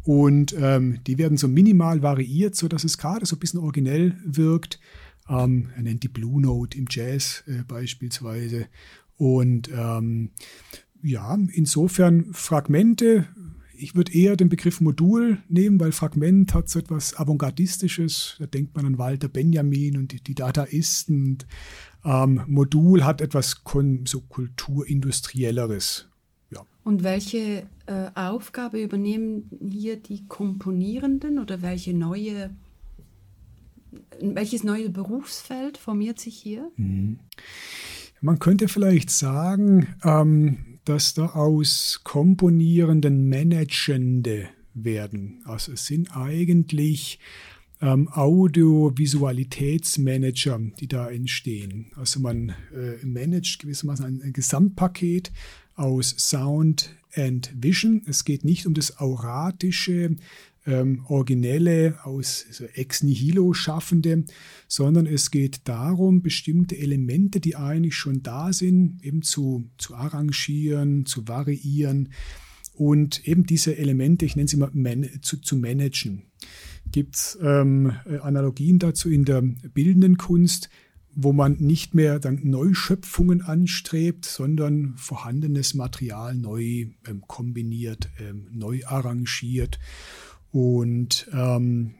und 0.02 0.54
ähm, 0.58 0.98
die 1.06 1.16
werden 1.16 1.36
so 1.36 1.48
minimal 1.48 2.02
variiert, 2.02 2.56
so 2.56 2.68
dass 2.68 2.84
es 2.84 2.98
gerade 2.98 3.24
so 3.24 3.36
ein 3.36 3.38
bisschen 3.38 3.60
originell 3.60 4.16
wirkt. 4.24 4.80
Ähm, 5.28 5.70
er 5.76 5.82
nennt 5.82 6.02
die 6.02 6.08
Blue 6.08 6.40
Note 6.40 6.76
im 6.76 6.86
Jazz 6.90 7.44
äh, 7.46 7.62
beispielsweise. 7.62 8.66
Und 9.16 9.70
ähm, 9.72 10.30
ja, 11.02 11.38
insofern 11.52 12.32
Fragmente 12.32 13.26
ich 13.76 13.94
würde 13.94 14.12
eher 14.12 14.36
den 14.36 14.48
Begriff 14.48 14.80
Modul 14.80 15.38
nehmen, 15.48 15.80
weil 15.80 15.92
Fragment 15.92 16.54
hat 16.54 16.68
so 16.68 16.78
etwas 16.78 17.16
Avantgardistisches. 17.16 18.36
Da 18.38 18.46
denkt 18.46 18.74
man 18.76 18.86
an 18.86 18.98
Walter 18.98 19.28
Benjamin 19.28 19.96
und 19.96 20.12
die, 20.12 20.20
die 20.20 20.34
Dadaisten. 20.34 21.38
Ähm, 22.04 22.42
Modul 22.46 23.04
hat 23.04 23.20
etwas 23.20 23.62
so 24.04 24.20
kulturindustrielleres. 24.20 26.08
Ja. 26.50 26.64
Und 26.84 27.02
welche 27.02 27.66
äh, 27.86 28.10
Aufgabe 28.14 28.82
übernehmen 28.82 29.50
hier 29.60 29.96
die 29.96 30.26
Komponierenden 30.26 31.38
oder 31.38 31.62
welche 31.62 31.94
neue, 31.94 32.50
welches 34.20 34.64
neue 34.64 34.90
Berufsfeld 34.90 35.78
formiert 35.78 36.20
sich 36.20 36.36
hier? 36.36 36.70
Mhm. 36.76 37.18
Man 38.20 38.38
könnte 38.38 38.68
vielleicht 38.68 39.10
sagen, 39.10 39.96
ähm, 40.02 40.73
dass 40.84 41.14
da 41.14 41.26
aus 41.26 42.00
komponierenden 42.04 43.28
Managende 43.28 44.48
werden. 44.74 45.42
Also 45.44 45.72
es 45.72 45.86
sind 45.86 46.16
eigentlich 46.16 47.18
ähm, 47.80 48.08
Audiovisualitätsmanager, 48.12 50.60
die 50.80 50.88
da 50.88 51.08
entstehen. 51.10 51.86
Also 51.96 52.20
man 52.20 52.54
äh, 52.74 52.96
managt 53.04 53.60
gewissermaßen 53.60 54.04
ein, 54.04 54.20
ein 54.22 54.32
Gesamtpaket 54.32 55.32
aus 55.74 56.14
Sound 56.18 56.94
and 57.16 57.52
Vision. 57.54 58.02
Es 58.06 58.24
geht 58.24 58.44
nicht 58.44 58.66
um 58.66 58.74
das 58.74 58.98
auratische, 58.98 60.16
ähm, 60.66 61.04
originelle, 61.06 61.98
aus 62.04 62.44
also 62.48 62.64
ex 62.64 63.02
nihilo 63.02 63.52
schaffende, 63.52 64.24
sondern 64.68 65.06
es 65.06 65.30
geht 65.30 65.68
darum, 65.68 66.22
bestimmte 66.22 66.76
Elemente, 66.76 67.40
die 67.40 67.56
eigentlich 67.56 67.96
schon 67.96 68.22
da 68.22 68.52
sind, 68.52 69.02
eben 69.02 69.22
zu, 69.22 69.70
zu 69.78 69.94
arrangieren, 69.94 71.06
zu 71.06 71.28
variieren 71.28 72.10
und 72.74 73.26
eben 73.28 73.44
diese 73.44 73.76
Elemente, 73.76 74.24
ich 74.24 74.36
nenne 74.36 74.48
sie 74.48 74.56
mal, 74.56 74.70
man, 74.72 75.08
zu, 75.22 75.40
zu 75.40 75.56
managen. 75.56 76.22
Gibt 76.90 77.16
es 77.16 77.38
ähm, 77.40 77.92
Analogien 78.22 78.78
dazu 78.78 79.10
in 79.10 79.24
der 79.24 79.42
bildenden 79.42 80.16
Kunst, 80.16 80.68
wo 81.16 81.32
man 81.32 81.56
nicht 81.60 81.94
mehr 81.94 82.18
dann 82.18 82.40
Neuschöpfungen 82.42 83.42
anstrebt, 83.42 84.24
sondern 84.24 84.94
vorhandenes 84.96 85.74
Material 85.74 86.34
neu 86.34 86.86
ähm, 87.06 87.22
kombiniert, 87.26 88.10
ähm, 88.18 88.48
neu 88.52 88.80
arrangiert 88.84 89.78
und 90.54 91.28
ähm, 91.32 91.96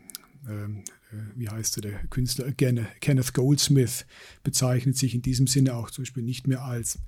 ähm, 0.48 0.84
äh, 1.10 1.16
wie 1.34 1.48
heißt 1.48 1.74
der, 1.74 1.90
der 1.90 1.98
Künstler, 2.04 2.52
Kenneth 2.52 3.34
Goldsmith 3.34 4.06
bezeichnet 4.44 4.96
sich 4.96 5.12
in 5.12 5.22
diesem 5.22 5.48
Sinne 5.48 5.74
auch 5.74 5.90
zum 5.90 6.04
Beispiel 6.04 6.22
nicht 6.22 6.46
mehr 6.46 6.62
als 6.62 7.00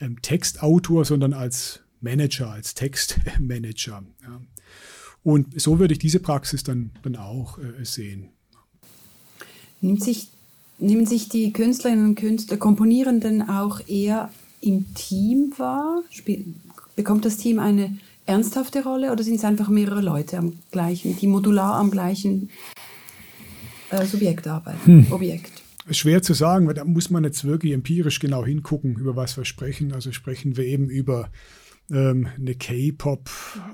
ähm, 0.00 0.22
Textautor, 0.22 1.04
sondern 1.04 1.34
als 1.34 1.80
Manager, 2.00 2.50
als 2.50 2.72
Textmanager. 2.74 4.02
Ja. 4.22 4.40
Und 5.24 5.60
so 5.60 5.78
würde 5.78 5.92
ich 5.92 5.98
diese 5.98 6.20
Praxis 6.20 6.62
dann, 6.62 6.92
dann 7.02 7.16
auch 7.16 7.58
äh, 7.58 7.84
sehen. 7.84 8.30
Nimmt 9.82 10.02
sich, 10.02 10.28
nehmen 10.78 11.04
sich 11.04 11.28
die 11.28 11.52
Künstlerinnen 11.52 12.06
und 12.06 12.14
Künstler, 12.14 12.56
Komponierenden 12.56 13.42
auch 13.42 13.86
eher 13.86 14.32
im 14.62 14.94
Team 14.94 15.52
wahr? 15.58 16.02
Spiel, 16.08 16.54
bekommt 16.96 17.26
das 17.26 17.36
Team 17.36 17.58
eine 17.58 17.98
ernsthafte 18.28 18.82
Rolle 18.84 19.10
oder 19.10 19.24
sind 19.24 19.36
es 19.36 19.44
einfach 19.44 19.68
mehrere 19.68 20.00
Leute 20.00 20.38
am 20.38 20.52
gleichen, 20.70 21.16
die 21.16 21.26
modular 21.26 21.74
am 21.74 21.90
gleichen 21.90 22.50
äh, 23.90 24.04
Subjekt 24.04 24.46
arbeiten, 24.46 25.06
hm. 25.06 25.12
Objekt? 25.12 25.62
Schwer 25.90 26.22
zu 26.22 26.34
sagen, 26.34 26.66
weil 26.66 26.74
da 26.74 26.84
muss 26.84 27.08
man 27.08 27.24
jetzt 27.24 27.44
wirklich 27.44 27.72
empirisch 27.72 28.20
genau 28.20 28.44
hingucken, 28.44 28.96
über 28.96 29.16
was 29.16 29.38
wir 29.38 29.46
sprechen. 29.46 29.92
Also 29.92 30.12
sprechen 30.12 30.58
wir 30.58 30.64
eben 30.64 30.90
über 30.90 31.30
ähm, 31.90 32.28
eine 32.36 32.54
K-Pop, 32.54 33.30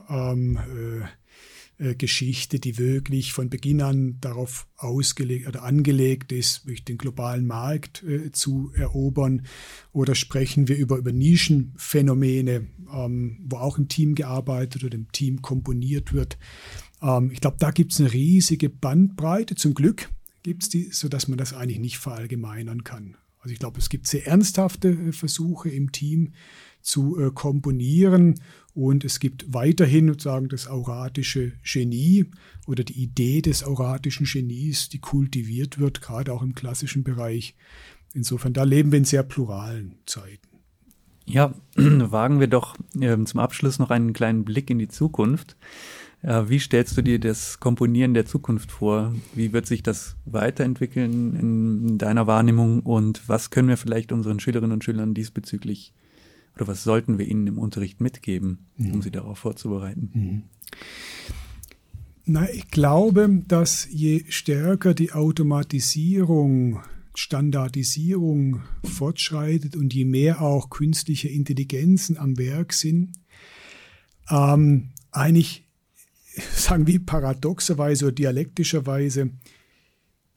ähm, 0.09 0.57
äh, 0.57 1.07
äh, 1.76 1.96
Geschichte, 1.96 2.60
die 2.60 2.78
wirklich 2.78 3.32
von 3.32 3.50
Beginn 3.50 3.82
an 3.82 4.18
darauf 4.20 4.68
ausgelegt 4.76 5.48
oder 5.48 5.64
angelegt 5.64 6.30
ist, 6.30 6.62
den 6.88 6.98
globalen 6.98 7.46
Markt 7.46 8.04
äh, 8.04 8.30
zu 8.30 8.70
erobern? 8.76 9.42
Oder 9.92 10.14
sprechen 10.14 10.68
wir 10.68 10.76
über, 10.76 10.96
über 10.96 11.10
Nischenphänomene, 11.10 12.68
ähm, 12.92 13.38
wo 13.44 13.56
auch 13.56 13.76
im 13.76 13.88
Team 13.88 14.14
gearbeitet 14.14 14.84
oder 14.84 14.94
im 14.94 15.10
Team 15.10 15.42
komponiert 15.42 16.12
wird? 16.12 16.38
Ähm, 17.02 17.32
ich 17.32 17.40
glaube, 17.40 17.56
da 17.58 17.72
gibt 17.72 17.92
es 17.92 17.98
eine 17.98 18.12
riesige 18.12 18.68
Bandbreite. 18.68 19.56
Zum 19.56 19.74
Glück 19.74 20.10
gibt 20.44 20.62
es 20.62 20.68
die, 20.68 20.90
sodass 20.92 21.26
man 21.26 21.38
das 21.38 21.54
eigentlich 21.54 21.80
nicht 21.80 21.98
verallgemeinern 21.98 22.84
kann. 22.84 23.16
Also 23.40 23.52
ich 23.52 23.58
glaube, 23.58 23.80
es 23.80 23.88
gibt 23.88 24.06
sehr 24.06 24.28
ernsthafte 24.28 24.90
äh, 24.90 25.12
Versuche 25.12 25.70
im 25.70 25.90
Team 25.90 26.34
zu 26.82 27.30
komponieren 27.32 28.34
und 28.74 29.04
es 29.04 29.20
gibt 29.20 29.54
weiterhin 29.54 30.08
sozusagen 30.08 30.48
das 30.48 30.66
auratische 30.66 31.52
Genie 31.62 32.26
oder 32.66 32.82
die 32.82 33.00
Idee 33.00 33.40
des 33.40 33.62
auratischen 33.62 34.26
Genies, 34.26 34.88
die 34.88 34.98
kultiviert 34.98 35.78
wird, 35.78 36.02
gerade 36.02 36.32
auch 36.32 36.42
im 36.42 36.56
klassischen 36.56 37.04
Bereich. 37.04 37.54
Insofern, 38.12 38.52
da 38.52 38.64
leben 38.64 38.90
wir 38.90 38.98
in 38.98 39.04
sehr 39.04 39.22
pluralen 39.22 39.94
Zeiten. 40.06 40.48
Ja, 41.24 41.54
wagen 41.76 42.40
wir 42.40 42.48
doch 42.48 42.76
äh, 43.00 43.16
zum 43.24 43.40
Abschluss 43.40 43.78
noch 43.78 43.90
einen 43.90 44.12
kleinen 44.12 44.44
Blick 44.44 44.68
in 44.70 44.78
die 44.78 44.88
Zukunft. 44.88 45.56
Äh, 46.22 46.48
wie 46.48 46.58
stellst 46.58 46.96
du 46.96 47.02
dir 47.02 47.20
das 47.20 47.60
Komponieren 47.60 48.12
der 48.12 48.26
Zukunft 48.26 48.72
vor? 48.72 49.14
Wie 49.34 49.52
wird 49.52 49.66
sich 49.66 49.84
das 49.84 50.16
weiterentwickeln 50.24 51.37
in 51.37 51.98
deiner 51.98 52.26
Wahrnehmung 52.26 52.80
und 52.80 53.28
was 53.28 53.50
können 53.50 53.68
wir 53.68 53.76
vielleicht 53.76 54.10
unseren 54.10 54.40
Schülerinnen 54.40 54.72
und 54.72 54.84
Schülern 54.84 55.14
diesbezüglich 55.14 55.92
oder 56.57 56.69
was 56.69 56.85
sollten 56.85 57.19
wir 57.19 57.27
ihnen 57.27 57.47
im 57.47 57.59
Unterricht 57.59 58.01
mitgeben, 58.01 58.67
mhm. 58.77 58.95
um 58.95 59.03
sie 59.03 59.11
darauf 59.11 59.38
vorzubereiten? 59.38 60.11
Mhm. 60.12 60.43
Na, 62.27 62.51
ich 62.51 62.71
glaube, 62.71 63.43
dass 63.47 63.87
je 63.90 64.25
stärker 64.29 64.95
die 64.95 65.12
Automatisierung, 65.12 66.81
Standardisierung 67.14 68.62
fortschreitet 68.83 69.77
und 69.77 69.93
je 69.93 70.07
mehr 70.07 70.40
auch 70.40 70.71
künstliche 70.71 71.29
Intelligenzen 71.29 72.17
am 72.17 72.38
Werk 72.38 72.73
sind, 72.73 73.12
ähm, 74.31 74.90
eigentlich, 75.11 75.64
sagen 76.55 76.87
wir 76.87 77.05
paradoxerweise 77.05 78.07
oder 78.07 78.14
dialektischerweise, 78.14 79.31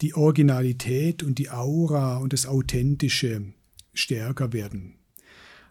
die 0.02 0.14
Originalität 0.14 1.24
und 1.24 1.40
die 1.40 1.50
Aura 1.50 2.18
und 2.18 2.34
das 2.34 2.46
Authentische 2.46 3.54
stärker 3.94 4.54
werden. 4.54 4.97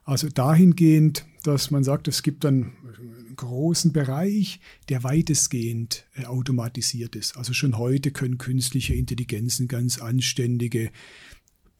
Also 0.06 0.28
dahingehend, 0.28 1.26
dass 1.42 1.72
man 1.72 1.82
sagt, 1.82 2.06
es 2.06 2.22
gibt 2.22 2.44
dann 2.44 2.72
einen 2.96 3.34
großen 3.34 3.92
Bereich, 3.92 4.60
der 4.88 5.02
weitestgehend 5.02 6.06
äh, 6.14 6.26
automatisiert 6.26 7.16
ist. 7.16 7.36
Also 7.36 7.52
schon 7.52 7.76
heute 7.76 8.12
können 8.12 8.38
künstliche 8.38 8.94
Intelligenzen 8.94 9.66
ganz 9.66 9.98
anständige 9.98 10.92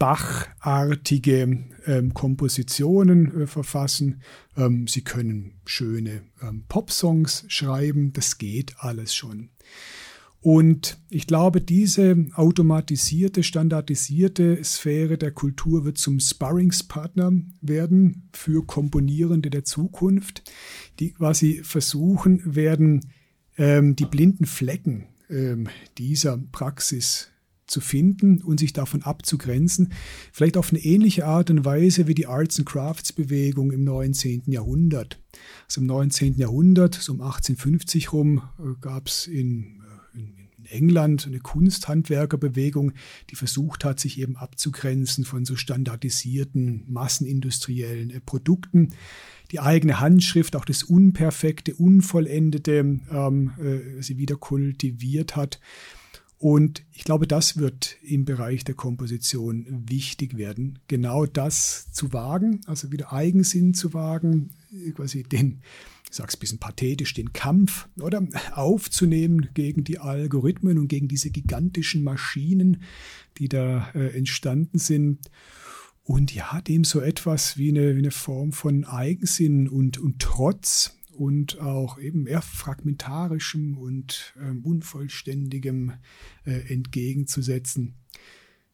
Bachartige 0.01 1.67
ähm, 1.87 2.15
Kompositionen 2.15 3.43
äh, 3.43 3.47
verfassen. 3.47 4.23
Ähm, 4.57 4.89
sie 4.89 5.03
können 5.03 5.53
schöne 5.65 6.23
ähm, 6.43 6.65
Popsongs 6.69 7.45
schreiben. 7.47 8.13
Das 8.13 8.39
geht 8.39 8.75
alles 8.79 9.15
schon. 9.15 9.51
Und 10.47 10.99
ich 11.11 11.27
glaube, 11.27 11.61
diese 11.61 12.29
automatisierte, 12.35 13.43
standardisierte 13.43 14.63
Sphäre 14.63 15.19
der 15.19 15.33
Kultur 15.33 15.85
wird 15.85 15.99
zum 15.99 16.21
Sparringspartner 16.21 17.33
werden 17.63 18.29
für 18.33 18.65
Komponierende 18.65 19.51
der 19.51 19.65
Zukunft, 19.65 20.45
die 21.01 21.11
quasi 21.15 21.63
versuchen 21.65 22.55
werden, 22.55 23.11
ähm, 23.59 23.97
die 23.97 24.05
blinden 24.05 24.47
Flecken 24.47 25.09
ähm, 25.29 25.69
dieser 25.99 26.39
Praxis 26.53 27.33
zu 27.67 27.81
finden 27.81 28.41
und 28.41 28.61
sich 28.61 28.73
davon 28.73 29.03
abzugrenzen, 29.03 29.93
vielleicht 30.31 30.57
auf 30.57 30.71
eine 30.71 30.79
ähnliche 30.79 31.27
Art 31.27 31.51
und 31.51 31.65
Weise 31.65 32.07
wie 32.07 32.15
die 32.15 32.29
Arts 32.29 32.61
and 32.61 32.69
Crafts 32.69 33.13
Bewegung 33.13 33.73
im 33.73 33.83
19. 33.83 34.45
Jahrhundert. 34.47 35.21
Also 35.67 35.81
im 35.81 35.89
19. 35.89 36.37
Jahrhundert, 36.37 36.95
so 36.95 37.15
um 37.15 37.21
1850 37.21 38.13
rum, 38.13 38.43
äh, 38.61 38.81
gab 38.81 39.09
es 39.09 39.27
in 39.27 39.83
England 40.67 41.27
eine 41.27 41.41
Kunsthandwerkerbewegung, 41.41 42.93
die 43.31 43.37
versucht 43.37 43.85
hat, 43.85 44.01
sich 44.01 44.21
eben 44.21 44.37
abzugrenzen 44.37 45.25
von 45.25 45.45
so 45.45 45.57
standardisierten 45.57 46.85
massenindustriellen 46.89 48.11
äh, 48.11 48.21
Produkten. 48.21 48.95
Die 49.53 49.61
eigene 49.61 50.01
Handschrift, 50.01 50.57
auch 50.57 50.65
das 50.65 50.83
Unperfekte, 50.83 51.75
Unvollendete, 51.75 52.79
ähm, 52.79 53.53
äh, 53.59 54.03
sie 54.03 54.19
wieder 54.19 54.37
kultiviert 54.37 55.37
hat. 55.37 55.61
Und 56.39 56.85
ich 56.93 57.05
glaube, 57.05 57.27
das 57.27 57.57
wird 57.57 57.97
im 58.03 58.25
Bereich 58.27 58.63
der 58.65 58.75
Komposition 58.75 59.85
wichtig 59.89 60.37
werden, 60.37 60.79
genau 60.87 61.25
das 61.25 61.91
zu 61.93 62.13
wagen, 62.13 62.61
also 62.67 62.93
wieder 62.93 63.13
Eigensinn 63.13 63.73
zu 63.73 63.95
wagen, 63.95 64.51
quasi 64.95 65.23
den, 65.23 65.63
ich 66.11 66.15
sage 66.15 66.29
es 66.29 66.37
ein 66.37 66.41
bisschen 66.41 66.59
pathetisch, 66.59 67.15
den 67.15 67.33
Kampf 67.33 67.89
oder 67.99 68.27
aufzunehmen 68.53 69.49
gegen 69.55 69.85
die 69.85 69.99
Algorithmen 69.99 70.79
und 70.79 70.89
gegen 70.89 71.09
diese 71.09 71.31
gigantischen 71.31 72.05
Maschinen, 72.05 72.83
die 73.39 73.49
da 73.49 73.91
äh, 73.95 74.17
entstanden 74.17 74.79
sind. 74.79 75.31
Und 76.05 76.35
ja, 76.35 76.61
dem 76.61 76.85
so 76.85 77.01
etwas 77.01 77.57
wie 77.57 77.71
eine, 77.71 77.97
wie 77.97 78.01
eine 78.01 78.11
Form 78.11 78.53
von 78.53 78.85
Eigensinn 78.85 79.69
und, 79.69 79.99
und 79.99 80.21
Trotz 80.21 80.96
und 81.19 81.61
auch 81.61 81.99
eben 81.99 82.27
eher 82.27 82.43
fragmentarischem 82.43 83.79
und 83.79 84.35
ähm, 84.41 84.65
unvollständigem 84.65 85.93
äh, 86.45 86.73
entgegenzusetzen. 86.73 87.95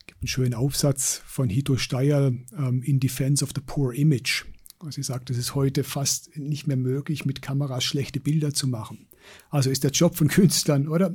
Es 0.01 0.07
gibt 0.07 0.23
einen 0.23 0.29
schönen 0.29 0.55
Aufsatz 0.55 1.23
von 1.25 1.49
Hito 1.49 1.77
Steyer 1.77 2.33
ähm, 2.57 2.83
in 2.83 3.01
Defense 3.01 3.45
of 3.45 3.51
the 3.55 3.63
Poor 3.65 3.95
Image. 3.95 4.45
Sie 4.91 5.03
sagt, 5.05 5.31
es 5.31 5.39
ist 5.39 5.55
heute 5.55 5.85
fast 5.85 6.37
nicht 6.37 6.67
mehr 6.67 6.77
möglich, 6.77 7.25
mit 7.25 7.41
Kameras 7.41 7.85
schlechte 7.85 8.19
Bilder 8.19 8.53
zu 8.53 8.67
machen. 8.67 9.07
Also 9.51 9.71
ist 9.71 9.85
der 9.85 9.93
Job 9.93 10.17
von 10.17 10.27
Künstlern, 10.29 10.89
oder? 10.89 11.15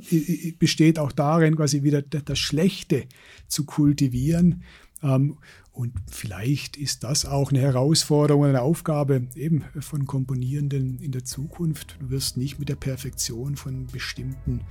Besteht 0.58 0.98
auch 0.98 1.12
darin, 1.12 1.56
quasi 1.56 1.82
wieder 1.82 2.00
das 2.00 2.38
Schlechte 2.38 3.06
zu 3.46 3.64
kultivieren 3.64 4.62
und 5.00 5.92
vielleicht 6.10 6.76
ist 6.76 7.04
das 7.04 7.24
auch 7.24 7.50
eine 7.50 7.60
Herausforderung, 7.60 8.44
eine 8.46 8.62
Aufgabe 8.62 9.22
eben 9.36 9.64
von 9.78 10.06
Komponierenden 10.06 10.98
in 11.00 11.12
der 11.12 11.24
Zukunft. 11.24 11.96
Du 12.00 12.10
wirst 12.10 12.36
nicht 12.36 12.58
mit 12.58 12.68
der 12.68 12.74
Perfektion 12.74 13.54
von 13.54 13.86
bestimmten 13.86 14.62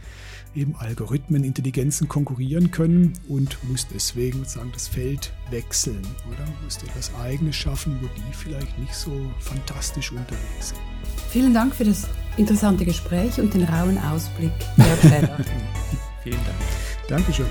eben 0.53 0.75
Algorithmen, 0.75 1.45
Intelligenzen 1.45 2.09
konkurrieren 2.09 2.71
können 2.71 3.13
und 3.29 3.57
musst 3.69 3.87
deswegen 3.93 4.39
sozusagen 4.39 4.71
das 4.73 4.89
Feld 4.89 5.31
wechseln 5.49 6.01
oder 6.27 6.45
musst 6.61 6.83
etwas 6.83 7.15
Eigenes 7.15 7.55
schaffen, 7.55 7.97
wo 8.01 8.07
die 8.07 8.33
vielleicht 8.33 8.77
nicht 8.77 8.93
so 8.93 9.11
fantastisch 9.39 10.11
unterwegs 10.11 10.69
sind. 10.69 10.79
Vielen 11.29 11.53
Dank 11.53 11.73
für 11.73 11.85
das 11.85 12.05
interessante 12.35 12.83
Gespräch 12.83 13.39
und 13.39 13.53
den 13.53 13.63
rauen 13.63 13.97
Ausblick, 13.97 14.51
Jörg 14.75 14.99
Vielen 16.23 16.43
Dank. 16.43 16.57
Dankeschön. 17.07 17.47